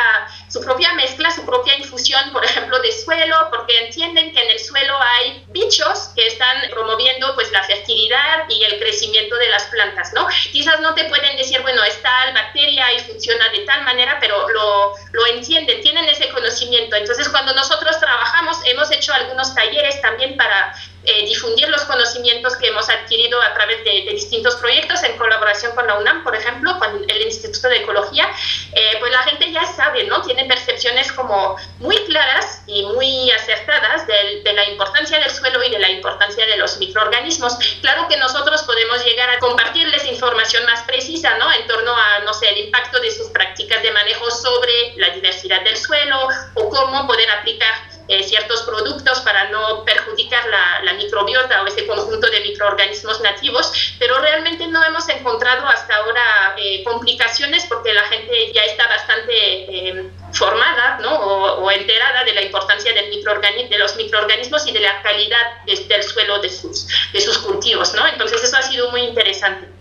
su 0.49 0.61
propia 0.61 0.93
mezcla, 0.95 1.31
su 1.31 1.45
propia 1.45 1.77
infusión, 1.77 2.31
por 2.33 2.45
ejemplo, 2.45 2.79
de 2.81 2.93
suelo, 2.93 3.49
porque 3.51 3.77
entienden 3.85 4.33
que 4.33 4.43
en 4.43 4.51
el 4.51 4.59
suelo 4.61 4.97
hay 5.01 5.45
bichos 5.49 6.11
que 6.15 6.27
están 6.27 6.69
promoviendo 6.71 7.35
pues 7.35 7.51
la 7.51 7.65
fertilidad 7.65 8.49
y 8.49 8.63
el 8.65 8.79
crecimiento 8.79 9.37
de 9.37 9.49
las 9.49 9.65
plantas, 9.65 10.13
¿no? 10.13 10.29
Quizás 10.53 10.81
no 10.81 10.95
te 10.95 11.05
pueden 11.05 11.37
decir, 11.37 11.61
bueno, 11.63 11.83
es 11.83 12.01
tal 12.03 12.33
bacteria 12.33 12.93
y 12.93 13.01
funciona 13.01 13.49
de 13.49 13.61
tal 13.61 13.83
manera, 13.83 14.19
pero 14.21 14.49
lo, 14.49 14.95
lo 15.13 15.27
entienden, 15.27 15.81
tienen 15.81 16.09
ese 16.09 16.29
conocimiento. 16.29 16.95
Entonces, 16.95 17.29
cuando 17.29 17.55
nosotros 17.55 17.99
trabajamos, 17.99 18.59
hemos 18.67 18.91
hecho 18.93 19.13
algunos 19.13 19.55
talleres 19.55 20.01
también 20.01 20.37
para 20.37 20.75
eh, 21.05 21.27
difundir 21.27 21.69
los 21.69 21.83
conocimientos 21.85 22.57
que 22.57 22.69
hemos 22.69 22.89
adquirido 22.89 23.41
a 23.41 23.53
través 23.55 23.85
de, 23.85 24.03
distintos 24.13 24.57
proyectos 24.57 25.03
en 25.03 25.17
colaboración 25.17 25.75
con 25.75 25.87
la 25.87 25.99
UNAM, 25.99 26.23
por 26.23 26.37
ejemplo, 26.37 26.79
con 26.79 27.05
el 27.09 27.23
Instituto 27.23 27.69
de 27.69 27.79
Ecología, 27.79 28.29
eh, 28.73 28.97
pues 29.01 29.11
la 29.11 29.23
gente 29.23 29.51
ya 29.51 29.65
sabe, 29.65 30.05
¿no? 30.05 30.23
Tiene 30.23 30.45
percepciones 30.45 31.11
como 31.13 31.57
muy 31.79 31.97
claras 32.05 32.63
y 32.67 32.85
muy 32.87 33.31
acertadas 33.33 34.07
de, 34.07 34.43
de 34.45 34.53
la 34.53 34.69
importancia 34.69 35.19
del 35.19 35.31
suelo 35.31 35.63
y 35.65 35.71
de 35.71 35.79
la 35.79 35.91
importancia 35.91 36.47
de 36.47 36.57
los 36.57 36.79
microorganismos. 36.79 37.57
Claro 37.81 38.07
que 38.09 38.17
nosotros 38.17 38.63
podemos 38.63 39.05
llegar 39.05 39.31
a 39.31 39.39
compartirles 39.39 40.05
información 40.05 40.65
más 40.67 40.83
precisa, 40.83 41.37
¿no? 41.39 41.53
En 41.53 41.67
torno 41.67 41.97
a, 41.97 42.21
no 42.21 42.33
sé, 42.33 42.49
el 42.49 42.59
impacto 42.59 43.01
de 43.01 43.11
sus 43.11 43.29
prácticas 43.29 43.83
de 43.83 43.91
manejo 43.91 44.31
sobre 44.31 44.95
la 44.97 45.11
diversidad 45.11 45.63
del 45.63 45.77
suelo 45.77 46.29
o 46.55 46.69
cómo 46.69 47.07
poder 47.07 47.31
aplicar 47.31 47.92
eh, 48.09 48.23
ciertos 48.25 48.63
productos 48.63 49.21
para 49.21 49.49
no 49.51 49.85
perjudicar 49.85 50.45
la, 50.49 50.93
microbiota 50.95 51.63
o 51.63 51.67
ese 51.67 51.87
conjunto 51.87 52.29
de 52.31 52.41
microorganismos 52.41 53.21
nativos, 53.23 53.95
pero 53.99 54.19
realmente 54.21 54.67
no 54.67 54.85
hemos 54.85 55.09
encontrado 55.09 55.67
hasta 55.67 55.97
ahora 55.97 56.55
eh, 56.59 56.85
complicaciones 56.85 57.65
porque 57.67 57.95
la 57.95 58.05
gente 58.05 58.53
ya 58.53 58.63
está 58.65 58.87
bastante 58.89 59.33
eh, 59.33 60.11
formada 60.33 60.99
¿no? 61.01 61.15
o, 61.15 61.71
enterada 61.71 62.25
de 62.25 62.35
la 62.35 62.43
importancia 62.43 62.93
del 62.93 63.11
de 63.13 63.79
los 63.79 63.97
microorganismos 63.97 64.67
y 64.67 64.73
de 64.73 64.81
la 64.81 65.01
calidad 65.03 65.63
de, 65.65 65.77
del 65.87 66.03
suelo 66.03 66.41
de 66.41 66.51
sus, 66.51 66.87
de 67.13 67.21
sus 67.21 67.39
cultivos. 67.39 67.95
¿no? 67.95 68.07
Entonces 68.07 68.43
eso 68.43 68.57
ha 68.57 68.63
sido 68.63 68.91
muy 68.91 69.03
interesante. 69.03 69.72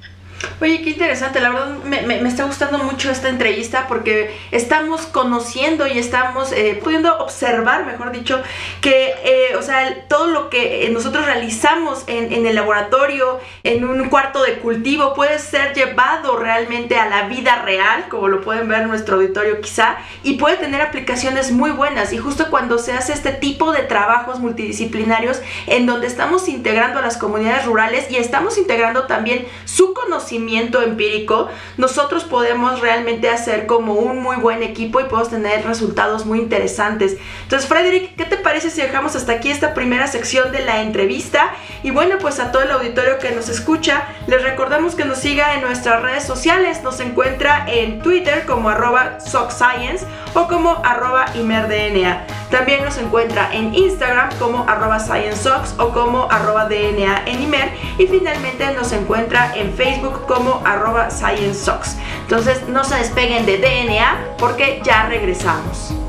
Oye, 0.62 0.84
qué 0.84 0.91
interesante, 0.91 1.39
la 1.39 1.50
verdad 1.50 1.77
me, 1.86 2.27
está 2.27 2.44
gustando 2.44 2.77
mucho 2.77 3.10
esta 3.10 3.30
entrevista 3.30 3.88
porque 3.88 4.38
estamos 4.51 5.08
conociendo 5.08 5.88
y 5.88 5.98
estamos 5.98 6.51
eh, 6.51 6.80
pudiendo 6.84 7.18
observar, 7.18 7.88
mejor 7.88 8.12
dicho, 8.12 8.44
que, 8.80 9.15
eh, 9.24 9.56
o 9.58 9.63
sea, 9.63 10.06
todo 10.08 10.27
lo 10.27 10.51
que 10.51 10.88
nosotros 10.94 11.25
realizamos 11.25 12.03
en, 12.06 12.32
en, 12.32 12.46
el 12.46 12.53
laboratorio, 12.53 13.39
en 13.63 13.86
un 13.86 14.08
cuarto 14.10 14.44
de 14.44 14.60
cultivo, 14.60 15.15
puede 15.15 15.39
ser 15.39 15.74
llevado 15.74 16.38
realmente 16.38 16.96
a 16.96 17.10
la 17.10 17.27
vida 17.27 17.63
real, 17.63 18.06
como 18.08 18.27
lo 18.27 18.41
pueden 18.41 18.68
ver 18.68 18.84
en 18.84 18.89
nuestro 18.89 19.15
auditorio 19.15 19.62
quizá, 19.62 19.98
y 20.22 20.34
puede 20.34 20.58
tener 20.58 20.82
aplicaciones 20.82 21.51
muy 21.51 21.72
buenas. 21.72 22.13
Y 22.13 22.20
justo 22.20 22.51
cuando 22.51 22.77
se 22.77 22.94
hace 22.94 23.13
este 23.13 23.32
tipo 23.32 23.72
de 23.72 23.82
trabajos 23.82 24.39
multidisciplinarios 24.39 25.41
en 25.65 25.88
donde 25.88 26.06
estamos 26.06 26.48
integrando 26.48 27.00
a 27.00 27.01
las 27.01 27.18
comunidades 27.18 27.65
rurales 27.65 28.12
y 28.12 28.18
estamos 28.18 28.60
integrando 28.60 29.08
también 29.08 29.48
su 29.65 29.96
conocimiento, 29.96 30.50
conocimiento 30.51 30.81
empírico, 30.81 31.50
nosotros 31.77 32.25
podemos 32.25 32.81
realmente 32.81 33.29
hacer 33.29 33.67
como 33.67 33.93
un 33.93 34.20
muy 34.20 34.36
buen 34.36 34.63
equipo 34.63 35.00
y 35.00 35.05
podemos 35.05 35.29
tener 35.29 35.65
resultados 35.65 36.25
muy 36.25 36.39
interesantes. 36.39 37.15
Entonces, 37.43 37.70
Frederick, 37.70 38.15
¿qué 38.17 38.25
te 38.25 38.36
parece 38.36 38.70
si 38.70 38.81
dejamos 38.81 39.15
hasta 39.15 39.34
aquí 39.34 39.50
esta 39.50 39.74
primera 39.74 40.08
sección 40.08 40.51
de 40.51 40.65
la 40.65 40.81
entrevista? 40.81 41.53
Y 41.84 41.91
bueno, 41.91 42.17
pues 42.20 42.39
a 42.39 42.51
todo 42.51 42.63
el 42.63 42.72
auditorio 42.72 43.17
que 43.20 43.31
nos 43.31 43.48
escucha, 43.48 44.03
les 44.27 44.43
recordamos 44.43 44.96
que 44.96 45.05
nos 45.05 45.20
siga 45.20 45.55
en 45.55 45.62
nuestras 45.62 46.01
redes 46.01 46.25
sociales. 46.25 46.84
Nos 46.84 47.00
encuentra 47.00 47.65
en 47.67 48.01
Twitter 48.01 48.46
como 48.46 48.70
arroba 48.70 49.20
SockScience 49.22 50.05
o 50.34 50.48
como 50.48 50.81
arroba 50.84 51.25
ImerDNA. 51.36 52.40
También 52.51 52.84
nos 52.84 52.98
encuentra 52.98 53.50
en 53.53 53.74
Instagram 53.74 54.29
como 54.38 54.65
arroba 54.67 55.00
ScienceSox 55.00 55.75
o 55.79 55.89
como 55.89 56.29
arroba 56.29 56.65
DNA 56.65 57.24
en 57.25 57.41
Imer. 57.41 57.72
Y 57.98 58.08
finalmente 58.08 58.72
nos 58.74 58.91
encuentra 58.91 59.53
en 59.55 59.74
Facebook 59.74 60.25
como 60.27 60.62
arroba 60.65 61.10
ScienceSox. 61.10 61.96
Entonces 62.24 62.67
no 62.67 62.84
se 62.84 62.96
despeguen 62.96 63.46
de 63.46 63.58
DNA 63.58 64.36
porque 64.38 64.81
ya 64.84 65.05
regresamos. 65.08 66.00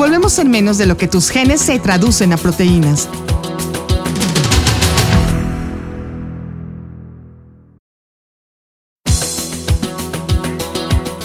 Volvemos 0.00 0.38
en 0.38 0.50
menos 0.50 0.78
de 0.78 0.86
lo 0.86 0.96
que 0.96 1.08
tus 1.08 1.28
genes 1.28 1.60
se 1.60 1.78
traducen 1.78 2.32
a 2.32 2.38
proteínas. 2.38 3.06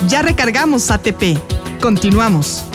Ya 0.09 0.21
recargamos 0.23 0.91
ATP. 0.91 1.39
Continuamos. 1.79 2.65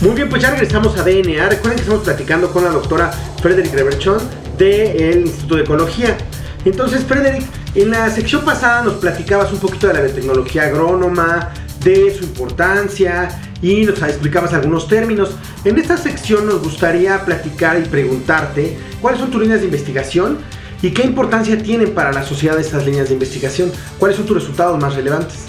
Muy 0.00 0.14
bien, 0.14 0.28
pues 0.28 0.40
ya 0.40 0.52
regresamos 0.52 0.96
a 0.96 1.02
DNA. 1.02 1.48
Recuerden 1.48 1.74
que 1.74 1.82
estamos 1.82 2.04
platicando 2.04 2.52
con 2.52 2.62
la 2.62 2.70
doctora 2.70 3.10
Frederick 3.42 3.74
Reverchon 3.74 4.20
del 4.56 5.22
Instituto 5.22 5.56
de 5.56 5.62
Ecología. 5.62 6.16
Entonces, 6.64 7.04
Frederick, 7.04 7.44
en 7.74 7.90
la 7.90 8.10
sección 8.10 8.44
pasada 8.44 8.82
nos 8.82 8.94
platicabas 8.94 9.52
un 9.52 9.60
poquito 9.60 9.88
de 9.88 9.94
la 9.94 10.00
biotecnología 10.00 10.64
agrónoma, 10.64 11.52
de 11.80 12.14
su 12.16 12.24
importancia 12.24 13.40
y 13.62 13.84
nos 13.84 14.02
explicabas 14.02 14.52
algunos 14.52 14.88
términos. 14.88 15.30
En 15.64 15.78
esta 15.78 15.96
sección 15.96 16.46
nos 16.46 16.62
gustaría 16.62 17.24
platicar 17.24 17.78
y 17.78 17.84
preguntarte 17.84 18.78
cuáles 19.00 19.20
son 19.20 19.30
tus 19.30 19.40
líneas 19.40 19.60
de 19.60 19.66
investigación 19.66 20.38
y 20.82 20.92
qué 20.92 21.02
importancia 21.02 21.62
tienen 21.62 21.94
para 21.94 22.12
la 22.12 22.22
sociedad 22.22 22.58
estas 22.58 22.84
líneas 22.84 23.08
de 23.08 23.14
investigación. 23.14 23.72
¿Cuáles 23.98 24.16
son 24.16 24.26
tus 24.26 24.36
resultados 24.36 24.78
más 24.80 24.94
relevantes? 24.94 25.46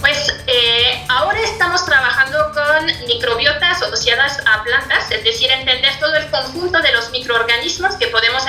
Pues 0.00 0.34
eh, 0.46 1.02
ahora 1.08 1.40
estamos 1.40 1.84
trabajando 1.86 2.38
con 2.52 3.06
microbiotas 3.06 3.82
asociadas 3.82 4.38
a 4.46 4.62
plantas, 4.62 5.10
es 5.10 5.24
decir, 5.24 5.50
entender 5.50 5.92
todo 5.98 6.14
el 6.14 6.30
conjunto 6.30 6.82
de 6.82 6.92
los 6.92 7.10
microorganismos 7.10 7.94
que 7.94 8.08
podemos 8.08 8.46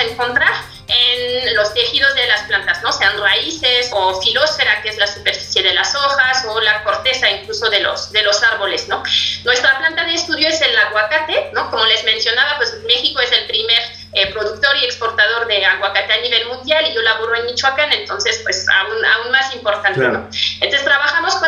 raíces 3.36 3.90
o 3.92 4.20
filósfera, 4.20 4.82
que 4.82 4.88
es 4.90 4.98
la 4.98 5.06
superficie 5.06 5.62
de 5.62 5.74
las 5.74 5.94
hojas, 5.94 6.44
o 6.48 6.60
la 6.60 6.82
corteza 6.82 7.30
incluso 7.30 7.68
de 7.70 7.80
los, 7.80 8.12
de 8.12 8.22
los 8.22 8.42
árboles, 8.42 8.88
¿no? 8.88 9.02
Nuestra 9.44 9.78
planta 9.78 10.04
de 10.04 10.14
estudio 10.14 10.48
es 10.48 10.60
el 10.60 10.76
aguacate, 10.76 11.50
¿no? 11.52 11.70
Como 11.70 11.84
les 11.86 12.04
mencionaba, 12.04 12.56
pues 12.56 12.74
México 12.86 13.20
es 13.20 13.32
el 13.32 13.46
primer 13.46 13.82
eh, 14.12 14.32
productor 14.32 14.76
y 14.78 14.84
exportador 14.84 15.46
de 15.46 15.64
aguacate 15.64 16.12
a 16.12 16.20
nivel 16.20 16.46
mundial 16.48 16.86
y 16.88 16.94
yo 16.94 17.02
laboro 17.02 17.34
en 17.36 17.46
Michoacán, 17.46 17.92
entonces 17.92 18.40
pues 18.42 18.66
aún, 18.68 19.04
aún 19.04 19.32
más 19.32 19.54
importante. 19.54 20.00
Claro. 20.00 20.18
¿no? 20.18 20.28
Entonces 20.60 20.84
trabajamos 20.84 21.34
con 21.36 21.45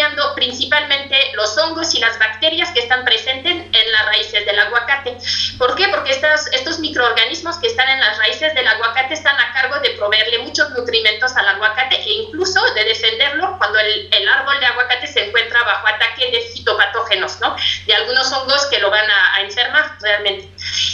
estudiando 0.00 0.34
principalmente 0.34 1.16
los 1.34 1.56
hongos 1.58 1.94
y 1.94 2.00
las 2.00 2.18
bacterias 2.18 2.70
que 2.70 2.80
están 2.80 3.04
presentes 3.04 3.52
en 3.52 3.92
las 3.92 4.06
raíces 4.06 4.46
del 4.46 4.58
aguacate. 4.58 5.18
¿Por 5.58 5.76
qué? 5.76 5.88
Porque 5.88 6.12
estos 6.12 6.78
microorganismos 6.78 7.58
que 7.58 7.66
están 7.66 7.88
en 7.90 8.00
las 8.00 8.16
raíces 8.18 8.54
del 8.54 8.66
aguacate 8.66 9.14
están 9.14 9.38
a 9.38 9.52
cargo 9.52 9.78
de 9.80 9.90
proveerle 9.90 10.38
muchos 10.38 10.70
nutrimentos 10.70 11.36
al 11.36 11.48
aguacate 11.48 11.96
e 11.96 12.12
incluso 12.12 12.60
de 12.74 12.84
defenderlo 12.84 13.58
cuando 13.58 13.78
el, 13.78 14.28
árbol 14.28 14.58
de 14.60 14.66
aguacate 14.66 15.06
se 15.06 15.26
encuentra 15.26 15.62
bajo 15.64 15.86
ataque 15.88 16.30
de 16.30 16.40
fitopatógenos, 16.40 17.40
¿no? 17.40 17.56
De 17.86 17.94
algunos 17.94 18.32
hongos 18.32 18.66
que 18.66 18.78
lo 18.78 18.90
van 18.90 19.10
a, 19.10 19.40
enfermar 19.40 19.96
realmente. 20.00 20.48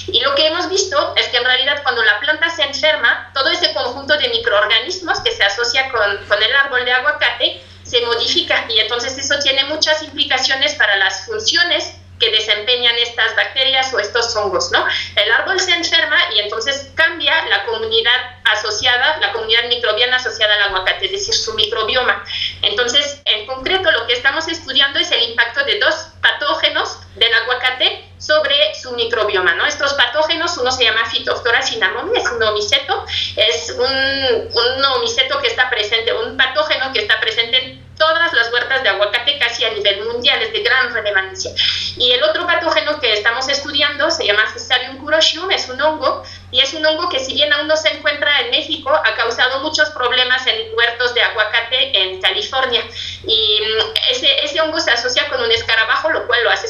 Y 0.08 0.20
lo 0.20 0.34
que 0.34 0.46
hemos 0.46 0.68
visto 0.68 1.14
es 1.16 1.28
que 1.28 1.36
en 1.36 1.44
realidad 1.44 1.82
cuando 1.82 2.02
la 2.02 2.18
planta 2.20 2.48
se 2.48 2.62
enferma, 2.62 3.30
todo 3.34 3.50
ese 3.50 3.72
conjunto 3.74 4.16
de 4.16 4.28
microorganismos 4.28 5.20
que 5.20 5.32
se 5.32 5.44
asocia 5.44 5.90
con 5.90 6.42
el 6.42 6.56
árbol 6.56 6.84
de 6.84 6.92
aguacate 6.92 7.65
se 7.86 8.00
modifica 8.02 8.66
y 8.68 8.80
entonces 8.80 9.16
eso 9.16 9.38
tiene 9.38 9.64
muchas 9.64 10.02
implicaciones 10.02 10.74
para 10.74 10.96
las 10.96 11.24
funciones 11.24 11.92
que 12.18 12.30
desempeñan 12.30 12.96
estas 12.96 13.36
bacterias 13.36 13.92
o 13.92 13.98
estos 13.98 14.34
hongos, 14.36 14.70
¿no? 14.72 14.86
El 15.16 15.30
árbol 15.30 15.60
se 15.60 15.72
enferma 15.72 16.16
y 16.34 16.40
entonces 16.40 16.90
cambia 16.94 17.44
la 17.46 17.64
comunidad 17.66 18.40
asociada, 18.44 19.18
la 19.18 19.32
comunidad 19.32 19.64
microbiana 19.68 20.16
asociada 20.16 20.54
al 20.54 20.62
aguacate, 20.62 21.06
es 21.06 21.12
decir, 21.12 21.34
su 21.34 21.52
microbioma. 21.54 22.24
Entonces, 22.62 23.20
en 23.26 23.46
concreto, 23.46 23.90
lo 23.90 24.06
que 24.06 24.14
estamos 24.14 24.48
estudiando 24.48 24.98
es 24.98 25.10
el 25.12 25.22
impacto 25.24 25.64
de 25.64 25.78
dos 25.78 25.94
patógenos 26.22 26.98
del 27.16 27.34
aguacate 27.34 28.05
sobre 28.18 28.74
su 28.74 28.92
microbioma, 28.92 29.54
¿no? 29.54 29.66
Estos 29.66 29.94
patógenos, 29.94 30.56
uno 30.58 30.70
se 30.70 30.84
llama 30.84 31.08
Phytophthora 31.10 31.62
cinnamomum, 31.62 32.14
es 32.14 32.30
un 32.30 32.42
omiceto, 32.42 33.04
es 33.36 33.70
un, 33.70 33.84
un 33.84 34.84
omiceto 34.84 35.40
que 35.40 35.48
está 35.48 35.68
presente, 35.70 36.12
un 36.12 36.36
patógeno 36.36 36.92
que 36.92 37.00
está 37.00 37.20
presente 37.20 37.56
en 37.62 37.86
todas 37.96 38.32
las 38.32 38.52
huertas 38.52 38.82
de 38.82 38.88
aguacate 38.90 39.38
casi 39.38 39.64
a 39.64 39.70
nivel 39.70 40.04
mundial, 40.04 40.40
es 40.42 40.52
de 40.52 40.62
gran 40.62 40.92
relevancia. 40.92 41.52
Y 41.96 42.12
el 42.12 42.22
otro 42.22 42.46
patógeno 42.46 42.98
que 43.00 43.12
estamos 43.12 43.48
estudiando 43.48 44.10
se 44.10 44.26
llama 44.26 44.46
Fusarium 44.52 44.98
curoshium, 44.98 45.50
es 45.50 45.68
un 45.68 45.80
hongo, 45.80 46.22
y 46.50 46.60
es 46.60 46.72
un 46.74 46.84
hongo 46.84 47.08
que 47.08 47.18
si 47.18 47.34
bien 47.34 47.52
aún 47.52 47.68
no 47.68 47.76
se 47.76 47.88
encuentra 47.88 48.40
en 48.40 48.50
México, 48.50 48.90
ha 48.90 49.14
causado 49.14 49.60
muchos 49.60 49.90
problemas 49.90 50.46
en 50.46 50.74
huertos 50.76 51.14
de 51.14 51.22
aguacate 51.22 51.98
en 51.98 52.20
California. 52.20 52.82
Y 53.26 53.60
mm, 53.60 54.42
ese, 54.42 54.60
hongo 54.60 54.78
se 54.80 54.90
asocia 54.90 55.28
con 55.28 55.42
un 55.42 55.50
escarabajo, 55.50 56.10
lo 56.10 56.26
cual 56.26 56.44
lo 56.44 56.50
hace 56.50 56.68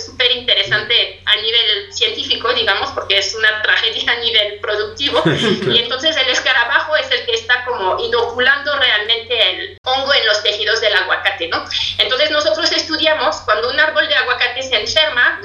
científico, 2.36 2.52
digamos, 2.54 2.90
porque 2.90 3.18
es 3.18 3.34
una 3.34 3.62
tragedia 3.62 4.12
a 4.12 4.16
nivel 4.16 4.60
productivo. 4.60 5.22
y 5.26 5.78
entonces 5.78 6.16
el 6.16 6.28
escarabajo 6.28 6.96
es 6.96 7.10
el 7.10 7.24
que 7.26 7.32
está 7.32 7.64
como 7.64 7.98
inoculando 7.98 8.76
realmente 8.76 9.50
el 9.50 9.78
hongo 9.84 10.12
en 10.14 10.26
los 10.26 10.42
tejidos 10.42 10.80
del 10.80 10.94
aguacate 10.94 11.48
¿no? 11.48 11.64
Entonces 11.98 12.30
nosotros 12.30 12.70
estudiamos 12.72 13.36
cuando 13.44 13.70
un 13.70 13.78
árbol 13.78 14.06
de 14.08 14.14
aguacate 14.14 14.62
se 14.62 14.76
enferma, 14.76 15.40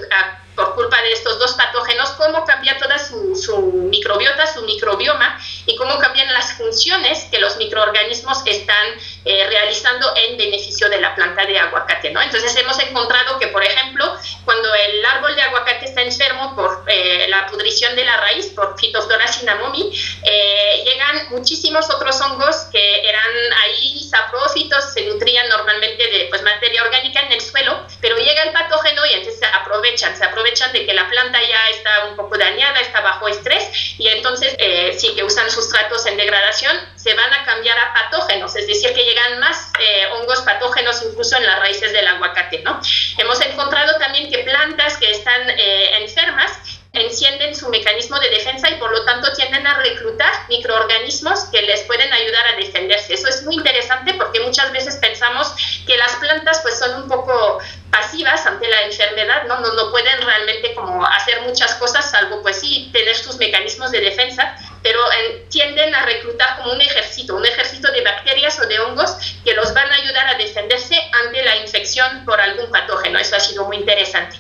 por 0.56 0.76
culpa 0.76 1.02
de 1.02 1.14
estos 1.14 1.40
dos 1.40 1.54
patógenos, 1.54 2.12
cómo 2.12 2.44
cambia 2.46 2.78
toda 2.78 3.00
su, 3.00 3.36
su, 3.36 3.58
microbiota, 3.90 4.46
su 4.46 4.62
microbioma 4.64 5.40
y 5.66 5.76
cómo 5.78 5.98
cambian 5.98 6.32
las 6.34 6.54
funciones 6.54 7.28
que 7.32 7.40
los 7.40 7.58
microorganismos 7.58 8.44
están 8.46 8.88
eh, 9.26 9.48
realizando 9.48 10.14
en 10.16 10.38
beneficio 10.38 10.90
de 10.90 11.00
la 11.00 11.16
planta 11.16 11.46
de 11.46 11.58
aguacate. 11.58 12.12
¿no? 12.12 12.22
Entonces 12.22 12.56
hemos 12.56 12.80
encontrado 12.80 13.40
que, 13.40 13.48
por 13.48 13.64
ejemplo, 13.64 14.18
cuando 14.46 14.74
el 14.74 15.06
árbol 15.06 15.36
de 15.36 15.42
aguacate 15.42 15.86
está 15.86 16.02
enfermo 16.02 16.56
por 16.56 16.84
eh, 16.88 17.28
la 17.30 17.48
pudrición 17.48 17.96
de 17.96 18.06
la 18.06 18.18
raíz, 18.18 18.48
por 18.48 18.76
Phytophthora 18.78 19.28
cinnamomi, 19.28 19.92
eh, 20.24 20.84
llegan 20.86 21.30
muchísimos 21.30 21.90
otros 21.90 22.20
hongos 22.22 22.56
que 22.72 23.08
eran 23.08 23.32
ahí 23.64 24.08
saprófitos, 24.10 24.94
se 24.94 25.06
nutrían 25.06 25.48
normalmente 25.50 26.08
de 26.08 26.28
pues, 26.30 26.42
materia 26.42 26.84
orgánica 26.84 27.22
en 27.22 27.32
el 27.32 27.42
suelo, 27.42 27.86
pero 28.02 28.18
llega 28.18 28.44
el 28.44 28.52
patógeno 28.52 29.06
y 29.06 29.14
entonces 29.14 29.40
se 29.40 29.46
aprovechan, 29.46 30.18
se 30.18 30.26
aprovechan 30.26 30.42
aprovechan 30.42 30.74
de 30.74 30.86
que 30.86 30.94
la 30.94 31.08
planta 31.10 31.40
ya 31.42 31.70
está 31.70 32.06
un 32.06 32.16
poco 32.16 32.38
dañada, 32.38 32.80
está 32.80 33.02
bajo 33.02 33.28
estrés 33.28 33.96
y 33.98 34.08
entonces 34.08 34.56
eh, 34.58 34.96
sí 34.98 35.14
que 35.16 35.24
usan 35.24 35.50
sustratos 35.52 36.06
en 36.06 36.18
degradación, 36.18 36.76
se 37.02 37.14
van 37.16 37.34
a 37.34 37.44
cambiar 37.46 37.78
a 37.80 37.94
patógenos, 37.94 38.56
es 38.56 38.68
decir, 38.68 38.94
que 38.94 39.04
llegan 39.04 39.40
más 39.40 39.72
eh, 39.80 40.06
hongos 40.14 40.42
patógenos 40.42 41.02
incluso 41.04 41.36
en 41.38 41.46
las 41.46 41.60
raíces 41.60 41.92
del 41.94 42.08
aguacate, 42.08 42.62
¿no? 42.64 42.80
Hemos 43.18 43.42
encontrado 43.42 43.98
también 43.98 44.30
que 44.30 44.40
plantas 44.40 44.98
que 44.98 45.10
están 45.10 45.50
eh, 45.50 45.98
enfermas 45.98 46.52
encienden 46.94 47.56
su 47.56 47.70
mecanismo 47.70 48.20
de 48.20 48.30
defensa 48.30 48.70
y 48.70 48.76
por 48.76 48.92
lo 48.92 49.06
tanto 49.06 49.32
tienden 49.34 49.66
a 49.66 49.76
reclutar 49.76 50.32
microorganismos 50.50 51.46
que 51.46 51.62
les 51.62 51.82
pueden 51.84 52.12
ayudar 52.12 52.46
a 52.48 52.58
defenderse. 52.58 53.14
Eso 53.14 53.30
es 53.30 53.44
muy 53.44 53.56
interesante 53.56 54.14
porque 54.16 54.42
muchas 54.42 54.72
veces 54.74 54.98
pensamos 54.98 55.54
que 55.88 55.98
las 55.98 56.14
plantas 56.18 56.60
pues 56.62 56.78
son 56.78 57.04
un 57.04 57.08
poco 57.08 57.60
pasivas 57.90 58.46
ante 58.46 58.68
la 58.68 58.82
enfermedad, 58.82 59.46
¿no? 59.48 59.62
No, 59.62 59.74
no 59.74 59.90
pueden 59.90 60.22
realmente 60.22 60.76
como 60.76 61.06
hacer 61.06 61.42
muchas 61.42 61.76
cosas, 61.76 62.12
salvo 62.12 62.42
pues 62.42 62.60
sí 62.60 62.90
tener 62.92 63.16
sus 63.16 63.38
mecanismos 63.38 63.92
de 63.92 64.02
defensa, 64.02 64.58
pero 64.84 65.00
eh, 65.12 65.46
tienden 65.50 65.94
a 65.94 66.06
reclutar 66.06 66.58
como 66.58 66.74
un 66.74 66.82
ejército, 66.82 67.36
un 67.36 67.46
ejército 67.46 67.92
de 67.92 68.02
bacterias 68.02 68.60
o 68.60 68.68
de 68.68 68.80
hongos 68.80 69.16
que 69.44 69.54
los 69.54 69.74
van 69.74 69.92
a 69.92 69.96
ayudar 69.96 70.28
a 70.28 70.36
defenderse 70.36 71.00
ante 71.26 71.44
la 71.44 71.58
infección 71.58 72.26
por 72.26 72.40
algún 72.40 72.70
patógeno. 72.72 73.20
Eso 73.20 73.36
ha 73.36 73.40
sido 73.40 73.66
muy 73.66 73.78
interesante. 73.78 74.38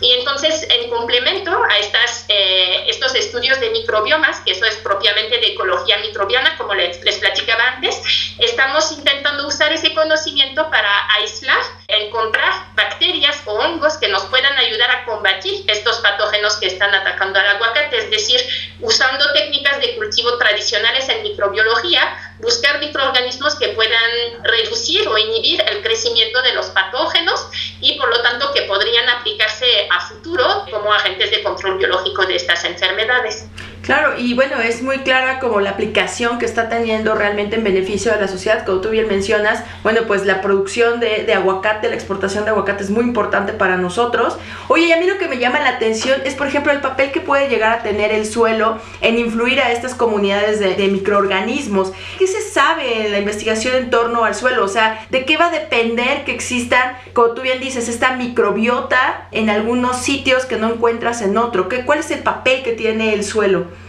Y 0.00 0.12
entonces, 0.14 0.66
en 0.68 0.90
complemento 0.90 1.50
a 1.64 1.78
estas, 1.78 2.24
eh, 2.28 2.84
estos 2.88 3.14
estudios 3.14 3.60
de 3.60 3.70
microbiomas, 3.70 4.40
que 4.40 4.52
eso 4.52 4.64
es 4.64 4.76
propiamente 4.76 5.38
de 5.38 5.48
ecología 5.48 5.98
microbiana, 5.98 6.56
como 6.56 6.74
les, 6.74 7.02
les 7.04 7.16
platicaba 7.18 7.68
antes, 7.76 8.00
estamos 8.38 8.90
intentando 8.92 9.46
usar 9.46 9.72
ese 9.72 9.94
conocimiento 9.94 10.68
para 10.70 10.90
aislar, 11.14 11.62
encontrar 11.88 12.52
bacterias 12.74 13.42
o 13.46 13.52
hongos 13.52 13.96
que 13.98 14.08
nos 14.08 14.24
puedan 14.24 14.56
ayudar 14.58 14.90
a 14.90 15.04
combatir 15.04 15.64
estos 15.68 15.98
patógenos 15.98 16.56
que 16.56 16.66
están 16.66 16.94
atacando 16.94 17.38
al 17.38 17.46
aguacate, 17.46 17.98
es 17.98 18.10
decir, 18.10 18.40
usando 18.80 19.32
técnicas 19.32 19.80
de 19.80 19.94
cultivo 19.96 20.36
tradicionales 20.38 21.08
en 21.08 21.22
microbiología, 21.22 22.31
buscar 22.42 22.80
microorganismos 22.80 23.54
que 23.54 23.68
puedan 23.68 24.42
reducir 24.42 25.06
o 25.08 25.16
inhibir 25.16 25.62
el 25.68 25.80
crecimiento 25.80 26.42
de 26.42 26.52
los 26.52 26.66
patógenos 26.66 27.46
y 27.80 27.96
por 27.98 28.10
lo 28.10 28.20
tanto 28.20 28.52
que 28.52 28.62
podrían 28.62 29.08
aplicarse 29.08 29.88
a 29.88 30.00
futuro 30.00 30.66
como 30.70 30.92
agentes 30.92 31.30
de 31.30 31.42
control 31.42 31.78
biológico 31.78 32.26
de 32.26 32.34
estas 32.36 32.64
enfermedades. 32.64 33.46
Claro, 33.82 34.16
y 34.16 34.34
bueno, 34.34 34.60
es 34.60 34.80
muy 34.80 34.98
clara 34.98 35.40
como 35.40 35.58
la 35.58 35.70
aplicación 35.70 36.38
que 36.38 36.46
está 36.46 36.68
teniendo 36.68 37.16
realmente 37.16 37.56
en 37.56 37.64
beneficio 37.64 38.12
de 38.12 38.20
la 38.20 38.28
sociedad, 38.28 38.64
como 38.64 38.80
tú 38.80 38.90
bien 38.90 39.08
mencionas, 39.08 39.64
bueno, 39.82 40.02
pues 40.06 40.24
la 40.24 40.40
producción 40.40 41.00
de, 41.00 41.32
aguacate, 41.34 41.88
la 41.88 41.96
exportación 41.96 42.44
de 42.44 42.50
aguacate 42.50 42.84
es 42.84 42.90
muy 42.90 43.02
importante 43.02 43.52
para 43.52 43.78
nosotros. 43.78 44.38
Oye, 44.68 44.86
y 44.86 44.92
a 44.92 44.98
mí 44.98 45.06
lo 45.06 45.18
que 45.18 45.26
me 45.26 45.38
llama 45.38 45.58
la 45.58 45.70
atención 45.70 46.20
es, 46.24 46.36
por 46.36 46.46
ejemplo, 46.46 46.70
el 46.70 46.80
papel 46.80 47.10
que 47.10 47.20
puede 47.20 47.48
llegar 47.48 47.72
a 47.72 47.82
tener 47.82 48.12
el 48.12 48.24
suelo 48.24 48.78
en 49.00 49.18
influir 49.18 49.60
a 49.60 49.72
estas 49.72 49.96
comunidades 49.96 50.60
de, 50.60 50.76
de 50.76 50.86
microorganismos. 50.86 51.92
¿Qué 52.20 52.28
se 52.28 52.40
sabe 52.40 53.06
en 53.06 53.10
la 53.12 53.18
investigación 53.18 53.74
en 53.74 53.90
torno 53.90 54.24
al 54.24 54.36
suelo? 54.36 54.64
O 54.64 54.68
sea, 54.68 55.04
¿de 55.10 55.24
qué 55.24 55.36
va 55.36 55.46
a 55.46 55.50
depender 55.50 56.24
que 56.24 56.32
existan, 56.32 56.96
como 57.14 57.32
tú 57.32 57.42
bien 57.42 57.58
dices, 57.58 57.88
esta 57.88 58.14
microbiota 58.16 59.26
en 59.32 59.50
algunos 59.50 59.96
sitios 59.96 60.46
que 60.46 60.56
no 60.56 60.72
encuentras 60.72 61.20
en 61.20 61.36
otro? 61.36 61.68
¿Qué, 61.68 61.84
¿Cuál 61.84 61.98
es 61.98 62.12
el 62.12 62.20
papel 62.20 62.62
que 62.62 62.74
tiene 62.74 63.12
el 63.14 63.24
suelo? 63.24 63.81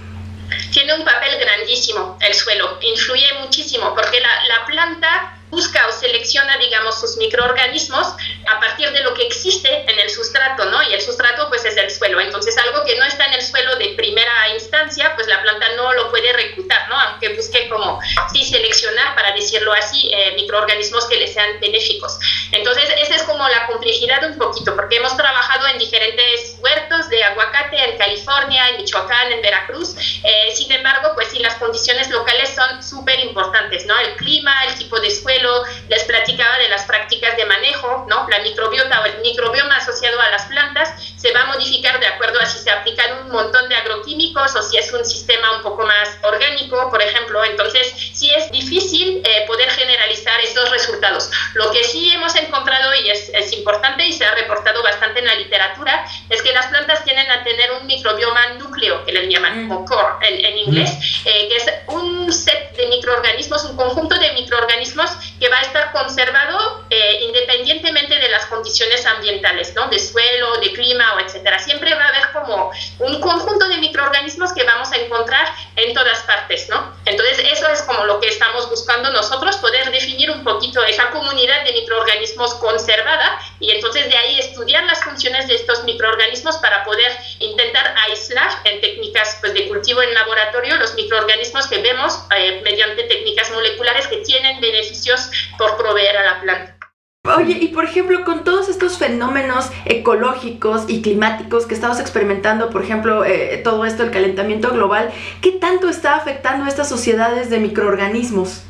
Tiene 0.73 0.93
un 0.93 1.05
papel 1.05 1.37
grandísimo 1.37 2.17
el 2.19 2.33
suelo, 2.33 2.77
influye 2.81 3.31
muchísimo 3.39 3.93
porque 3.95 4.19
la, 4.19 4.43
la 4.47 4.65
planta 4.65 5.37
busca 5.53 5.87
o 5.87 5.91
selecciona, 5.91 6.57
digamos, 6.57 6.99
sus 6.99 7.15
microorganismos 7.17 8.07
a 8.51 8.59
partir 8.59 8.91
de 8.91 9.01
lo 9.03 9.13
que 9.13 9.21
existe 9.27 9.69
en 9.87 9.99
el 9.99 10.09
sustrato, 10.09 10.65
¿no? 10.65 10.81
Y 10.89 10.93
el 10.93 11.01
sustrato, 11.01 11.47
pues, 11.49 11.63
es 11.63 11.77
el 11.77 11.91
suelo. 11.91 12.19
Entonces, 12.19 12.57
algo 12.57 12.83
que 12.83 12.97
no 12.97 13.05
está 13.05 13.25
en 13.27 13.33
el 13.33 13.41
suelo 13.43 13.75
de 13.75 13.89
primera 13.89 14.49
instancia, 14.55 15.13
pues 15.15 15.27
la 15.27 15.41
planta 15.43 15.67
no 15.75 15.93
lo 15.93 16.09
puede 16.09 16.33
reclutar, 16.33 16.89
¿no? 16.89 16.99
Aunque 16.99 17.29
busque 17.35 17.69
como, 17.69 17.99
sí, 18.31 18.43
seleccionar, 18.43 19.13
para 19.15 19.31
decirlo 19.33 19.71
así, 19.73 20.09
eh, 20.11 20.33
microorganismos 20.35 21.05
que 21.05 21.17
le 21.17 21.27
sean 21.27 21.59
benéficos. 21.59 22.17
Entonces, 22.51 22.89
esa 22.97 23.15
es 23.15 23.23
como 23.23 23.47
la 23.47 23.67
complejidad 23.67 24.23
un 24.23 24.37
poquito, 24.37 24.75
porque 24.75 24.97
hemos 24.97 25.15
trabajado 25.15 25.67
en 25.67 25.77
diferentes 25.77 26.55
huertos 26.59 27.09
de 27.09 27.23
aguacate 27.23 27.77
en 27.77 27.97
California, 27.97 28.69
en 28.69 28.77
Michoacán, 28.77 29.31
en 29.31 29.41
Veracruz. 29.41 29.95
Eh, 30.23 30.55
sin 30.55 30.71
embargo, 30.71 31.11
pues 31.13 31.27
sí, 31.29 31.39
las 31.39 31.55
condiciones 31.55 32.09
locales 32.09 32.49
son 32.55 32.81
súper 32.81 33.19
importantes, 33.19 33.85
¿no? 33.85 33.97
El 33.99 34.15
clima, 34.15 34.65
el 34.65 34.75
tipo 34.75 34.99
de 34.99 35.11
suelo, 35.11 35.42
les 35.89 36.03
platicaba 36.03 36.57
de 36.57 36.69
las 36.69 36.83
prácticas 36.85 37.35
de 37.37 37.45
manejo, 37.45 38.05
¿no? 38.09 38.27
La 38.29 38.39
microbiota 38.39 39.01
o 39.01 39.05
el 39.05 39.19
microbioma 39.21 39.77
asociado 39.77 40.19
a 40.19 40.29
las 40.29 40.45
plantas 40.45 41.13
se 41.17 41.31
va 41.31 41.41
a 41.41 41.45
modificar 41.45 41.99
de 41.99 42.07
acuerdo 42.07 42.39
a 42.39 42.45
si 42.45 42.59
se 42.59 42.69
aplican 42.69 43.25
un 43.25 43.31
montón 43.31 43.69
de 43.69 43.75
agroquímicos 43.75 44.55
o 44.55 44.61
si 44.61 44.77
es 44.77 44.91
un 44.91 45.05
sistema 45.05 45.57
un 45.57 45.61
poco 45.61 45.85
más 45.85 46.09
orgánico, 46.21 46.89
por 46.89 47.01
ejemplo. 47.01 47.43
Entonces, 47.43 47.93
sí 48.13 48.31
es 48.31 48.51
difícil 48.51 49.21
eh, 49.23 49.45
poder 49.47 49.69
generalizar 49.69 50.39
estos 50.41 50.69
resultados. 50.69 51.29
Lo 51.53 51.71
que 51.71 51.83
sí 51.83 52.11
hemos 52.11 52.35
encontrado 52.35 52.93
y 52.95 53.09
es, 53.09 53.29
es, 53.33 53.53
importante 53.53 54.05
y 54.05 54.13
se 54.13 54.25
ha 54.25 54.33
reportado 54.35 54.81
bastante 54.83 55.19
en 55.19 55.27
la 55.27 55.35
literatura 55.35 56.05
es 56.29 56.41
que 56.41 56.51
las 56.51 56.67
plantas 56.67 57.03
tienden 57.03 57.29
a 57.31 57.43
tener 57.43 57.71
un 57.71 57.85
microbioma 57.85 58.47
núcleo, 58.59 59.05
que 59.05 59.11
le 59.11 59.27
llaman, 59.29 59.71
o 59.71 59.85
core 59.85 60.27
en, 60.27 60.45
en 60.45 60.57
inglés, 60.57 60.91
eh, 61.25 61.47
que 61.47 61.55
es 61.55 61.65
un 61.87 62.31
set 62.31 62.75
de 62.75 62.87
microorganismos, 62.87 63.65
un 63.65 63.77
conjunto 63.77 64.15
de 64.15 64.31
microorganismos 64.31 65.11
que 65.43 65.49
va 65.49 65.59
a 65.59 65.61
estar 65.63 65.91
conservado 65.91 66.85
eh, 66.89 67.19
independientemente 67.23 68.17
de 68.17 68.29
las 68.29 68.45
condiciones 68.45 69.05
ambientales, 69.05 69.75
¿no? 69.75 69.89
De 69.89 69.99
suelo, 69.99 70.55
de 70.61 70.71
clima 70.71 71.15
o 71.15 71.19
etcétera. 71.19 71.59
Siempre 71.59 71.93
va 71.95 72.05
a 72.05 72.07
haber 72.07 72.31
como 72.31 72.71
un 72.99 73.19
conjunto 73.19 73.67
de 73.67 73.77
microorganismos 73.79 74.53
que 74.53 74.63
vamos 74.63 74.89
a 74.93 74.95
encontrar 74.95 75.45
en 75.75 75.93
todas 75.93 76.19
partes, 76.21 76.69
¿no? 76.69 76.95
Entonces, 77.03 77.39
eso 77.51 77.67
es 77.67 77.81
como 77.81 78.05
lo 78.05 78.21
que 78.21 78.29
estamos 78.29 78.69
buscando 78.69 79.11
nosotros, 79.11 79.57
poder 79.57 79.91
definir 79.91 80.31
un 80.31 80.45
poquito 80.45 80.81
esa 80.85 81.09
comunidad 81.09 81.65
de 81.65 81.73
microorganismos 81.73 82.53
conservada 82.53 83.37
y 83.59 83.71
entonces 83.71 84.07
de 84.07 84.15
ahí 84.15 84.39
estudiar 84.39 84.85
las 84.85 85.03
funciones 85.03 85.49
de 85.49 85.55
estos 85.55 85.83
microorganismos 85.83 86.55
para 86.59 86.85
poder 86.85 87.11
intentar 87.39 87.93
aislar 88.07 88.49
en 88.63 88.79
técnicas 88.79 89.39
pues, 89.41 89.53
de 89.53 89.67
cultivo 89.67 90.01
en 90.01 90.13
laboratorio 90.13 90.77
los 90.77 90.93
microorganismos 90.93 91.67
que 91.67 91.79
vemos 91.81 92.17
eh, 92.37 92.61
mediante 92.63 93.03
técnicas 93.03 93.51
moleculares 93.51 94.07
que 94.07 94.17
tienen 94.17 94.61
beneficios 94.61 95.29
por 95.57 95.77
proveer 95.77 96.17
a 96.17 96.23
la 96.23 96.41
planta. 96.41 96.77
Oye, 97.25 97.57
y 97.61 97.69
por 97.69 97.85
ejemplo, 97.85 98.25
con 98.25 98.43
todos 98.43 98.67
estos 98.67 98.97
fenómenos 98.97 99.71
ecológicos 99.85 100.83
y 100.89 101.01
climáticos 101.01 101.65
que 101.65 101.73
estamos 101.73 102.01
experimentando, 102.01 102.69
por 102.69 102.83
ejemplo, 102.83 103.23
eh, 103.23 103.61
todo 103.63 103.85
esto, 103.85 104.03
el 104.03 104.11
calentamiento 104.11 104.71
global, 104.71 105.09
¿qué 105.41 105.51
tanto 105.53 105.87
está 105.87 106.15
afectando 106.15 106.65
a 106.65 106.67
estas 106.67 106.89
sociedades 106.89 107.49
de 107.49 107.59
microorganismos? 107.59 108.63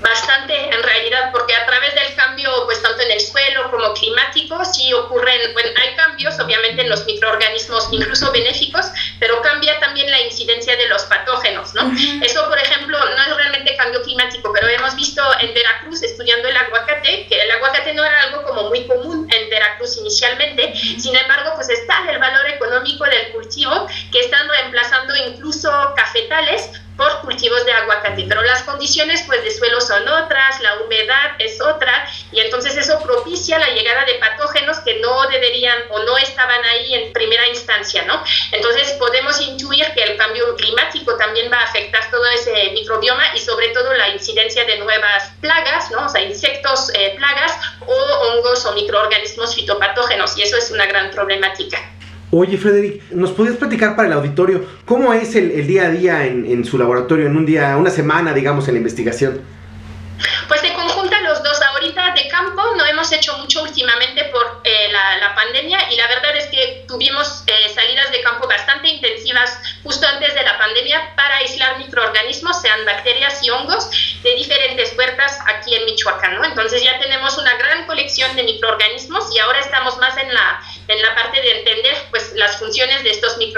Bastante 0.00 0.74
en 0.74 0.82
realidad, 0.82 1.30
porque 1.32 1.54
a 1.54 1.66
través 1.66 1.94
del 1.94 2.14
cambio, 2.14 2.50
pues 2.64 2.82
tanto 2.82 3.02
en 3.02 3.10
el 3.10 3.20
suelo 3.20 3.70
como 3.70 3.92
climático, 3.94 4.64
sí 4.64 4.92
ocurren, 4.92 5.52
bueno, 5.52 5.70
hay 5.80 5.94
cambios 5.94 6.38
obviamente 6.40 6.82
en 6.82 6.88
los 6.88 7.04
microorganismos, 7.04 7.88
incluso 7.92 8.32
benéficos, 8.32 8.86
pero 9.18 9.40
cambia 9.42 9.78
también 9.78 10.10
la 10.10 10.20
incidencia 10.20 10.76
de 10.76 10.88
los 10.88 11.02
patógenos, 11.04 11.74
¿no? 11.74 11.92
Eso, 12.22 12.48
por 12.48 12.58
ejemplo, 12.58 12.98
no 12.98 13.22
es 13.22 13.36
realmente 13.36 13.76
cambio 13.76 14.02
climático, 14.02 14.52
pero 14.52 14.68
hemos 14.68 14.96
visto 14.96 15.22
en 15.40 15.52
Veracruz, 15.54 16.02
estudiando 16.02 16.48
el 16.48 16.56
aguacate, 16.56 17.26
que 17.28 17.42
el 17.42 17.50
aguacate 17.50 17.94
no 17.94 18.04
era 18.04 18.22
algo 18.22 18.42
como 18.42 18.68
muy 18.68 18.86
común 18.86 19.28
en 19.32 19.50
Veracruz 19.50 19.96
inicialmente, 19.98 20.74
sin 20.74 21.16
embargo, 21.16 21.52
pues 21.54 21.68
está 21.68 22.10
el 22.10 22.18
valor 22.18 22.46
económico 22.48 23.04
del 23.04 23.32
cultivo, 23.32 23.86
que 24.12 24.20
están 24.20 24.48
reemplazando 24.48 25.14
incluso 25.16 25.70
cafetales 25.96 26.70
por 27.00 27.22
cultivos 27.22 27.64
de 27.64 27.72
aguacate, 27.72 28.26
pero 28.28 28.42
las 28.42 28.62
condiciones 28.64 29.22
pues 29.26 29.42
de 29.42 29.50
suelo 29.50 29.80
son 29.80 30.06
otras, 30.06 30.60
la 30.60 30.82
humedad 30.82 31.30
es 31.38 31.58
otra 31.62 32.06
y 32.30 32.40
entonces 32.40 32.76
eso 32.76 33.00
propicia 33.02 33.58
la 33.58 33.70
llegada 33.70 34.04
de 34.04 34.16
patógenos 34.16 34.80
que 34.80 35.00
no 35.00 35.26
deberían 35.28 35.78
o 35.88 36.00
no 36.00 36.18
estaban 36.18 36.62
ahí 36.62 36.92
en 36.92 37.12
primera 37.14 37.48
instancia, 37.48 38.02
¿no? 38.02 38.22
Entonces 38.52 38.92
podemos 38.98 39.40
intuir 39.40 39.86
que 39.94 40.02
el 40.02 40.18
cambio 40.18 40.54
climático 40.56 41.16
también 41.16 41.50
va 41.50 41.60
a 41.60 41.64
afectar 41.64 42.10
todo 42.10 42.26
ese 42.26 42.70
microbioma 42.72 43.34
y 43.34 43.38
sobre 43.38 43.68
todo 43.68 43.94
la 43.94 44.10
incidencia 44.10 44.66
de 44.66 44.76
nuevas 44.76 45.32
plagas, 45.40 45.90
¿no? 45.90 46.04
O 46.04 46.08
sea, 46.10 46.20
insectos, 46.20 46.90
eh, 46.92 47.14
plagas 47.16 47.52
o 47.86 47.94
hongos 47.94 48.66
o 48.66 48.72
microorganismos 48.72 49.54
fitopatógenos 49.54 50.36
y 50.36 50.42
eso 50.42 50.58
es 50.58 50.70
una 50.70 50.84
gran 50.84 51.10
problemática. 51.10 51.80
Oye, 52.32 52.56
Frederick, 52.58 53.10
¿nos 53.10 53.32
podías 53.32 53.56
platicar 53.56 53.96
para 53.96 54.06
el 54.06 54.14
auditorio 54.14 54.64
cómo 54.84 55.12
es 55.12 55.34
el, 55.34 55.66
día 55.66 55.86
a 55.86 55.90
día 55.90 56.26
en, 56.26 56.46
en, 56.46 56.64
su 56.64 56.78
laboratorio, 56.78 57.26
en 57.26 57.36
un 57.36 57.44
día, 57.44 57.76
una 57.76 57.90
semana, 57.90 58.32
digamos, 58.32 58.68
en 58.68 58.74
la 58.74 58.78
investigación? 58.78 59.40
Pues 60.48 60.60
se 60.60 60.72
conjuntan 60.74 61.24
los 61.24 61.42
dos. 61.42 61.60
Ahorita 61.62 62.12
de 62.14 62.28
campo 62.28 62.62
no 62.76 62.84
hemos 62.86 63.10
hecho 63.12 63.36
mucho 63.38 63.62
últimamente 63.62 64.24
por 64.26 64.60
eh, 64.64 64.88
la, 64.92 65.16
la, 65.16 65.34
pandemia 65.34 65.90
y 65.90 65.96
la 65.96 66.06
verdad 66.08 66.36
es 66.36 66.46
que 66.46 66.84
tuvimos 66.86 67.42
eh, 67.46 67.72
salidas 67.74 68.10
de 68.12 68.20
campo 68.20 68.46
bastante 68.46 68.88
intensivas 68.88 69.58
justo 69.82 70.06
antes 70.06 70.34
de 70.34 70.42
la 70.42 70.58
pandemia 70.58 71.14
para 71.16 71.36
aislar 71.36 71.78
microorganismos, 71.78 72.60
sean 72.60 72.84
bacterias 72.84 73.42
y 73.42 73.50
hongos, 73.50 73.90
de 74.22 74.34
diferentes 74.34 74.96
huertas 74.96 75.38
aquí 75.46 75.74
en 75.74 75.86
Michoacán. 75.86 76.36
¿no? 76.36 76.44
Entonces 76.44 76.82
ya 76.82 76.98
tenemos 76.98 77.38
una 77.38 77.54
gran 77.56 77.86
colección 77.86 78.34
de 78.36 78.42
microorganismos 78.42 79.34
y 79.34 79.38
ahora 79.38 79.60
estamos 79.60 79.96
más 79.98 80.16
en 80.18 80.32
la, 80.34 80.60
en 80.88 81.00
la 81.00 81.14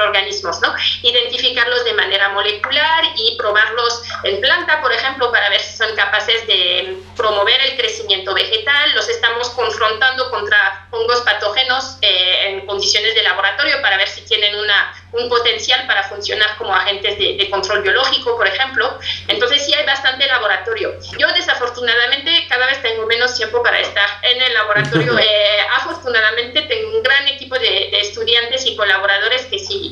microorganismos, 0.02 0.60
¿no? 0.60 0.74
identificarlos 1.02 1.84
de 1.84 1.94
manera 1.94 2.28
molecular 2.30 3.04
y 3.16 3.36
probarlos 3.36 4.02
en 4.24 4.40
planta, 4.40 4.80
por 4.80 4.92
ejemplo, 4.92 5.30
para 5.30 5.48
ver 5.50 5.60
si 5.60 5.76
son 5.76 5.94
capaces 5.94 6.46
de 6.46 6.98
promover 7.16 7.60
el 7.62 7.76
crecimiento 7.76 8.34
vegetal, 8.34 8.92
los 8.94 9.08
estamos 9.08 9.50
confrontando 9.50 10.30
contra 10.30 10.86
hongos 10.90 11.20
patógenos 11.22 11.98
eh, 12.02 12.48
en 12.48 12.66
condiciones 12.66 13.14
de 13.14 13.22
laboratorio 13.22 13.80
para 13.82 13.96
ver 13.96 14.08
si 14.08 14.22
tienen 14.22 14.56
una, 14.56 14.94
un 15.12 15.28
potencial 15.28 15.86
para 15.86 16.02
funcionar 16.04 16.56
como 16.56 16.74
agentes 16.74 17.18
de, 17.18 17.48
control 17.50 17.82
biológico, 17.82 18.36
por 18.36 18.46
ejemplo. 18.46 18.98
Entonces 19.28 19.64
sí 19.64 19.74
hay 19.74 19.84
bastante 19.84 20.26
laboratorio. 20.26 20.94
Yo 21.18 21.28
desafortunadamente 21.28 22.46
cada 22.48 22.66
vez 22.66 22.80
tengo 22.80 23.06
menos 23.06 23.36
tiempo 23.36 23.62
para 23.62 23.78
estar 23.80 24.08
en 24.22 24.40
el 24.40 24.54
laboratorio. 24.54 25.12
Eh, 25.22 25.58
afortunadamente 25.76 26.62
tengo 26.62 26.96
un 26.96 27.02
gran 27.02 27.28
equipo 27.28 27.54
de, 27.54 27.88
de, 27.90 28.00
estudiantes 28.00 28.66
y 28.66 28.74
colaboradores 28.76 29.46
que 29.46 29.58
sí 29.58 29.91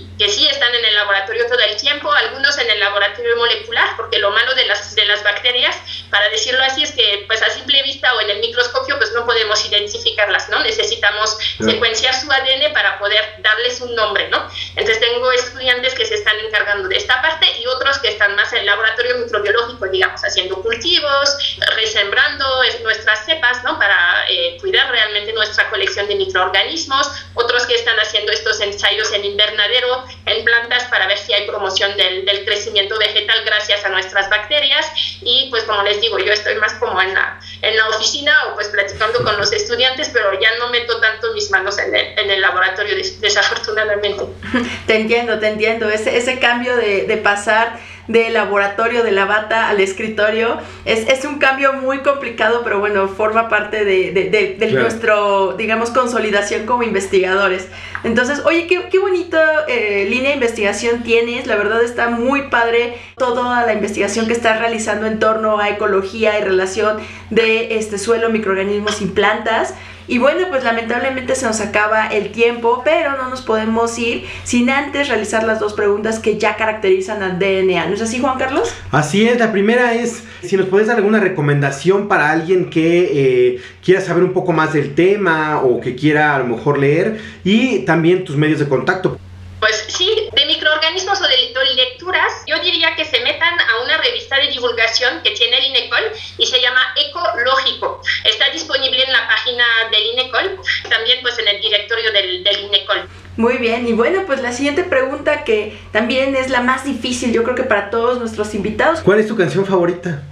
están 0.70 0.84
en 0.84 0.88
el 0.88 0.94
laboratorio 0.94 1.46
todo 1.46 1.58
el 1.58 1.76
tiempo, 1.76 2.12
algunos 2.12 2.56
en 2.58 2.70
el 2.70 2.80
laboratorio 2.80 3.36
molecular, 3.36 3.96
porque 3.96 4.18
lo 4.18 4.30
malo 4.30 4.54
de 4.54 4.66
las, 4.66 4.94
de 4.94 5.04
las 5.04 5.22
bacterias, 5.22 5.76
para 6.10 6.28
decirlo 6.28 6.62
así, 6.62 6.82
es 6.82 6.92
que 6.92 7.24
pues 7.26 7.42
a 7.42 7.50
simple 7.50 7.82
vista 7.82 8.12
o 8.14 8.20
en 8.20 8.30
el 8.30 8.40
microscopio 8.40 8.96
pues 8.98 9.12
no 9.12 9.24
podemos 9.24 9.64
identificarlas, 9.66 10.48
¿no? 10.48 10.60
Necesitamos 10.60 11.36
secuenciar 11.60 12.14
su 12.14 12.30
ADN 12.30 12.72
para 12.72 12.98
poder 12.98 13.36
darles 13.38 13.80
un 13.80 13.94
nombre, 13.94 14.28
¿no? 14.28 14.48
Entonces 14.76 15.00
tengo 15.00 15.30
estudiantes 15.32 15.94
que 15.94 16.06
se 16.06 16.14
están 16.14 16.38
encargando 16.40 16.88
de 16.88 16.96
esta 16.96 17.20
parte 17.20 17.46
y 17.58 17.66
otros 17.66 17.98
que 17.98 18.08
están 18.08 18.34
más 18.36 18.52
en 18.52 18.60
el 18.60 18.66
laboratorio 18.66 19.16
microbiológico, 19.18 19.86
digamos, 19.88 20.22
haciendo 20.24 20.62
cultivos, 20.62 21.58
resembrando 21.76 22.46
nuestras 22.82 23.24
cepas, 23.24 23.62
¿no? 23.64 23.78
Para 23.78 23.99
eh, 24.30 24.56
cuidar 24.60 24.90
realmente 24.90 25.32
nuestra 25.32 25.68
colección 25.70 26.06
de 26.08 26.14
microorganismos, 26.14 27.10
otros 27.34 27.66
que 27.66 27.74
están 27.74 27.98
haciendo 27.98 28.32
estos 28.32 28.60
ensayos 28.60 29.12
en 29.12 29.24
invernadero, 29.24 30.04
en 30.26 30.44
plantas, 30.44 30.84
para 30.84 31.06
ver 31.06 31.18
si 31.18 31.32
hay 31.32 31.46
promoción 31.46 31.96
del, 31.96 32.24
del 32.24 32.44
crecimiento 32.44 32.98
vegetal 32.98 33.42
gracias 33.44 33.84
a 33.84 33.88
nuestras 33.88 34.30
bacterias 34.30 34.86
y 35.22 35.48
pues 35.50 35.64
como 35.64 35.82
les 35.82 36.00
digo, 36.00 36.18
yo 36.18 36.32
estoy 36.32 36.54
más 36.56 36.74
como 36.74 37.00
en 37.02 37.12
la, 37.14 37.40
en 37.62 37.76
la 37.76 37.88
oficina 37.88 38.32
o 38.46 38.54
pues 38.54 38.68
platicando 38.68 39.22
con 39.24 39.36
los 39.36 39.52
estudiantes, 39.52 40.10
pero 40.12 40.38
ya 40.40 40.56
no 40.58 40.70
meto 40.70 41.00
tanto 41.00 41.32
mis 41.32 41.50
manos 41.50 41.78
en 41.78 41.94
el, 41.94 42.18
en 42.18 42.30
el 42.30 42.40
laboratorio, 42.40 42.94
desafortunadamente. 43.20 44.24
entiendo, 45.00 45.38
te 45.38 45.48
entiendo. 45.48 45.88
Ese, 45.88 46.16
ese 46.16 46.38
cambio 46.38 46.76
de, 46.76 47.04
de 47.04 47.16
pasar 47.16 47.78
del 48.10 48.34
laboratorio 48.34 49.04
de 49.04 49.12
la 49.12 49.24
bata 49.24 49.68
al 49.68 49.80
escritorio. 49.80 50.58
Es, 50.84 51.08
es, 51.08 51.24
un 51.24 51.38
cambio 51.38 51.72
muy 51.74 51.98
complicado, 51.98 52.62
pero 52.64 52.80
bueno, 52.80 53.06
forma 53.08 53.48
parte 53.48 53.84
de, 53.84 54.12
de, 54.12 54.30
de, 54.30 54.56
de 54.58 54.68
claro. 54.68 54.80
nuestro, 54.82 55.52
digamos, 55.56 55.90
consolidación 55.90 56.66
como 56.66 56.82
investigadores. 56.82 57.68
Entonces, 58.02 58.42
oye, 58.44 58.66
qué, 58.66 58.88
qué 58.90 58.98
bonita 58.98 59.64
eh, 59.68 60.06
línea 60.10 60.30
de 60.30 60.34
investigación 60.34 61.02
tienes. 61.04 61.46
La 61.46 61.54
verdad 61.54 61.82
está 61.84 62.08
muy 62.08 62.48
padre 62.48 62.94
toda 63.16 63.64
la 63.64 63.74
investigación 63.74 64.26
que 64.26 64.32
estás 64.32 64.58
realizando 64.58 65.06
en 65.06 65.20
torno 65.20 65.60
a 65.60 65.68
ecología 65.68 66.38
y 66.38 66.42
relación 66.42 66.98
de 67.30 67.76
este 67.76 67.96
suelo, 67.96 68.28
microorganismos 68.30 69.00
y 69.02 69.06
plantas. 69.06 69.74
Y 70.10 70.18
bueno, 70.18 70.48
pues 70.48 70.64
lamentablemente 70.64 71.36
se 71.36 71.46
nos 71.46 71.60
acaba 71.60 72.08
el 72.08 72.32
tiempo, 72.32 72.82
pero 72.84 73.16
no 73.16 73.30
nos 73.30 73.42
podemos 73.42 73.96
ir 73.96 74.26
sin 74.42 74.68
antes 74.68 75.06
realizar 75.06 75.44
las 75.44 75.60
dos 75.60 75.72
preguntas 75.72 76.18
que 76.18 76.36
ya 76.36 76.56
caracterizan 76.56 77.22
al 77.22 77.38
DNA. 77.38 77.86
¿No 77.86 77.94
es 77.94 78.02
así, 78.02 78.18
Juan 78.18 78.36
Carlos? 78.36 78.74
Así 78.90 79.28
es, 79.28 79.38
la 79.38 79.52
primera 79.52 79.94
es 79.94 80.24
si 80.42 80.56
nos 80.56 80.66
puedes 80.66 80.88
dar 80.88 80.96
alguna 80.96 81.20
recomendación 81.20 82.08
para 82.08 82.32
alguien 82.32 82.70
que 82.70 83.54
eh, 83.54 83.62
quiera 83.84 84.00
saber 84.00 84.24
un 84.24 84.32
poco 84.32 84.50
más 84.50 84.72
del 84.72 84.96
tema 84.96 85.62
o 85.62 85.80
que 85.80 85.94
quiera 85.94 86.34
a 86.34 86.40
lo 86.40 86.46
mejor 86.46 86.80
leer 86.80 87.20
y 87.44 87.84
también 87.84 88.24
tus 88.24 88.36
medios 88.36 88.58
de 88.58 88.68
contacto. 88.68 89.16
Pues 89.60 89.84
sí, 89.86 90.10
de 90.34 90.46
microorganismos 90.46 91.20
o 91.20 91.22
de, 91.22 91.36
de, 91.36 91.74
lecturas, 91.76 92.32
yo 92.48 92.58
diría 92.60 92.96
que 92.96 93.04
se 93.04 93.20
metan 93.20 93.60
a 93.60 93.84
una 93.84 93.98
revista 94.10 94.36
de 94.36 94.48
divulgación 94.48 95.22
que 95.22 95.30
tiene 95.30 95.58
el 95.58 95.64
INECOL 95.66 96.12
y 96.38 96.46
se 96.46 96.60
llama 96.60 96.80
Ecológico. 96.96 98.02
Está 98.24 98.50
disponible 98.50 99.02
en 99.04 99.12
la 99.12 99.26
página 99.28 99.64
del 99.90 100.06
INECOL, 100.06 100.60
también 100.88 101.18
pues 101.22 101.38
en 101.38 101.48
el 101.48 101.60
directorio 101.60 102.12
del, 102.12 102.44
del 102.44 102.60
INECOL. 102.60 103.08
Muy 103.36 103.56
bien, 103.56 103.86
y 103.86 103.92
bueno, 103.92 104.24
pues 104.26 104.42
la 104.42 104.52
siguiente 104.52 104.84
pregunta 104.84 105.44
que 105.44 105.78
también 105.92 106.36
es 106.36 106.50
la 106.50 106.60
más 106.60 106.84
difícil, 106.84 107.32
yo 107.32 107.42
creo 107.42 107.54
que 107.54 107.62
para 107.62 107.88
todos 107.88 108.18
nuestros 108.18 108.54
invitados. 108.54 109.00
¿Cuál 109.00 109.20
es 109.20 109.28
tu 109.28 109.36
canción 109.36 109.64
favorita? 109.64 110.22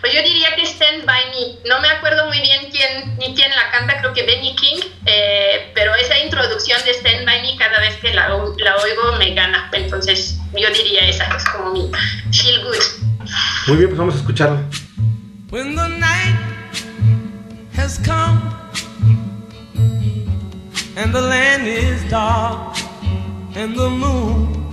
Pues 0.00 0.14
yo 0.14 0.22
diría 0.22 0.56
que 0.56 0.62
Stand 0.62 1.04
By 1.04 1.24
Me. 1.26 1.68
No 1.68 1.78
me 1.80 1.88
acuerdo 1.88 2.26
muy 2.26 2.40
bien 2.40 2.70
quién 2.70 3.18
ni 3.18 3.34
quién 3.34 3.50
la 3.50 3.70
canta, 3.70 4.00
creo 4.00 4.14
que 4.14 4.22
Benny 4.22 4.56
King, 4.56 4.80
eh, 5.04 5.70
pero 5.74 5.94
esa 5.94 6.18
introducción 6.18 6.82
de 6.84 6.92
Stand 6.92 7.26
By 7.26 7.42
Me 7.42 7.56
cada 7.58 7.78
vez 7.80 7.96
que 7.96 8.14
la, 8.14 8.28
la 8.28 8.76
oigo 8.76 9.12
me 9.18 9.34
gana. 9.34 9.70
Entonces 9.72 10.38
yo 10.54 10.70
diría 10.70 11.06
esa, 11.06 11.24
es 11.36 11.44
como 11.50 11.72
mi 11.72 11.90
feel 12.32 12.64
good. 12.64 13.09
Muy 13.66 13.76
bien, 13.76 13.88
pues 13.88 13.98
vamos 13.98 14.14
a 14.14 14.18
escucharla. 14.18 14.62
When 15.50 15.74
the 15.74 15.88
night 15.88 16.38
has 17.72 17.98
come 17.98 18.40
and 20.96 21.12
the 21.12 21.20
land 21.20 21.66
is 21.66 22.02
dark 22.10 22.76
and 23.54 23.74
the 23.76 23.90
moon 23.90 24.72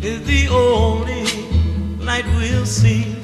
is 0.00 0.24
the 0.26 0.48
only 0.48 1.24
light 1.98 2.24
we'll 2.36 2.64
see. 2.66 3.16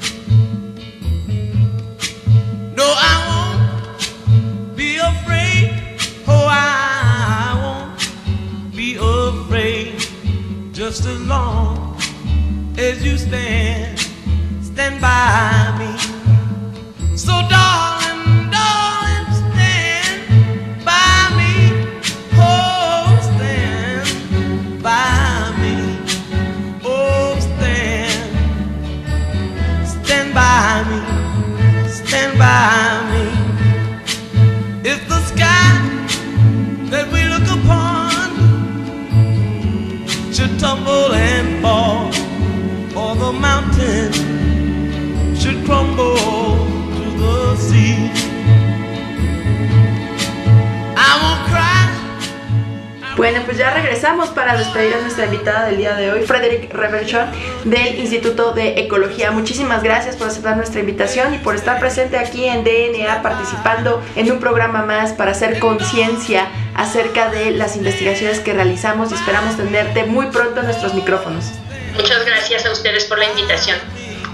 No, 2.75 2.85
I 2.85 3.15
won't 3.27 4.75
be 4.75 4.97
afraid. 4.97 5.97
Oh, 6.27 6.47
I 6.49 7.55
won't 7.63 8.75
be 8.75 8.95
afraid. 8.95 9.99
Just 10.73 11.05
as 11.05 11.21
long 11.21 11.97
as 12.77 13.03
you 13.03 13.17
stand, 13.17 13.94
stand 14.75 14.99
by 14.99 15.73
me. 15.79 15.91
So, 17.15 17.31
darling, 17.49 17.64
invitada 55.45 55.67
del 55.67 55.77
día 55.77 55.95
de 55.95 56.11
hoy, 56.11 56.25
Frederick 56.25 56.73
Reverchon, 56.73 57.29
del 57.65 57.99
Instituto 57.99 58.53
de 58.53 58.79
Ecología. 58.79 59.29
Muchísimas 59.29 59.83
gracias 59.83 60.15
por 60.15 60.27
aceptar 60.27 60.57
nuestra 60.57 60.79
invitación 60.79 61.35
y 61.35 61.37
por 61.37 61.53
estar 61.53 61.79
presente 61.79 62.17
aquí 62.17 62.45
en 62.45 62.63
DNA, 62.63 63.21
participando 63.21 64.01
en 64.15 64.31
un 64.31 64.39
programa 64.39 64.81
más 64.81 65.13
para 65.13 65.31
hacer 65.31 65.59
conciencia 65.59 66.47
acerca 66.73 67.29
de 67.29 67.51
las 67.51 67.75
investigaciones 67.75 68.39
que 68.39 68.53
realizamos 68.53 69.11
y 69.11 69.13
esperamos 69.13 69.55
tenerte 69.55 70.05
muy 70.05 70.25
pronto 70.27 70.61
en 70.61 70.65
nuestros 70.65 70.95
micrófonos. 70.95 71.45
Muchas 71.93 72.25
gracias 72.25 72.65
a 72.65 72.71
ustedes 72.71 73.05
por 73.05 73.19
la 73.19 73.25
invitación. 73.25 73.77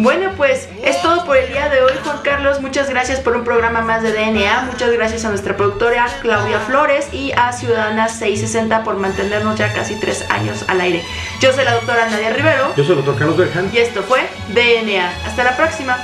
Bueno, 0.02 0.32
pues 0.36 0.68
es 0.84 1.00
todo 1.04 1.26
por 1.26 1.38
el 1.38 1.48
día 1.50 1.70
de 1.70 1.84
hoy, 1.84 1.92
Juan 2.04 2.18
Carlos. 2.24 2.60
Muchas 2.60 2.90
gracias 2.90 3.20
por 3.20 3.36
un 3.36 3.44
programa 3.44 3.82
más 3.82 4.02
de 4.02 4.12
DNA. 4.12 4.64
Muchas 4.64 4.92
gracias 4.92 5.26
a 5.26 5.30
nuestra 5.30 5.56
productora 5.56 6.08
Claudia 6.24 6.60
Flores 6.60 7.14
y 7.14 7.32
a 7.34 7.54
Ciudadana 7.54 8.08
660 8.08 8.84
por 8.84 8.98
mantenernos 8.98 9.60
ya 9.60 9.72
casi 9.74 9.94
tres 10.00 10.26
años 10.32 10.66
al 10.68 10.82
aire. 10.82 11.04
Yo 11.40 11.54
soy 11.54 11.66
la 11.66 11.76
doctora 11.76 12.10
Nadia 12.10 12.32
Rivero 12.32 12.74
Yo 12.76 12.84
soy 12.84 12.98
el 12.98 13.06
doctor 13.06 13.16
Carlos 13.20 13.38
Berjan. 13.38 13.70
y 13.72 13.78
esto 13.78 14.02
fue 14.02 14.22
DNA. 14.56 15.08
Hasta 15.24 15.44
la 15.44 15.56
próxima. 15.56 15.96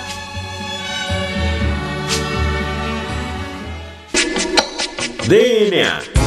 DNA. 5.28 6.27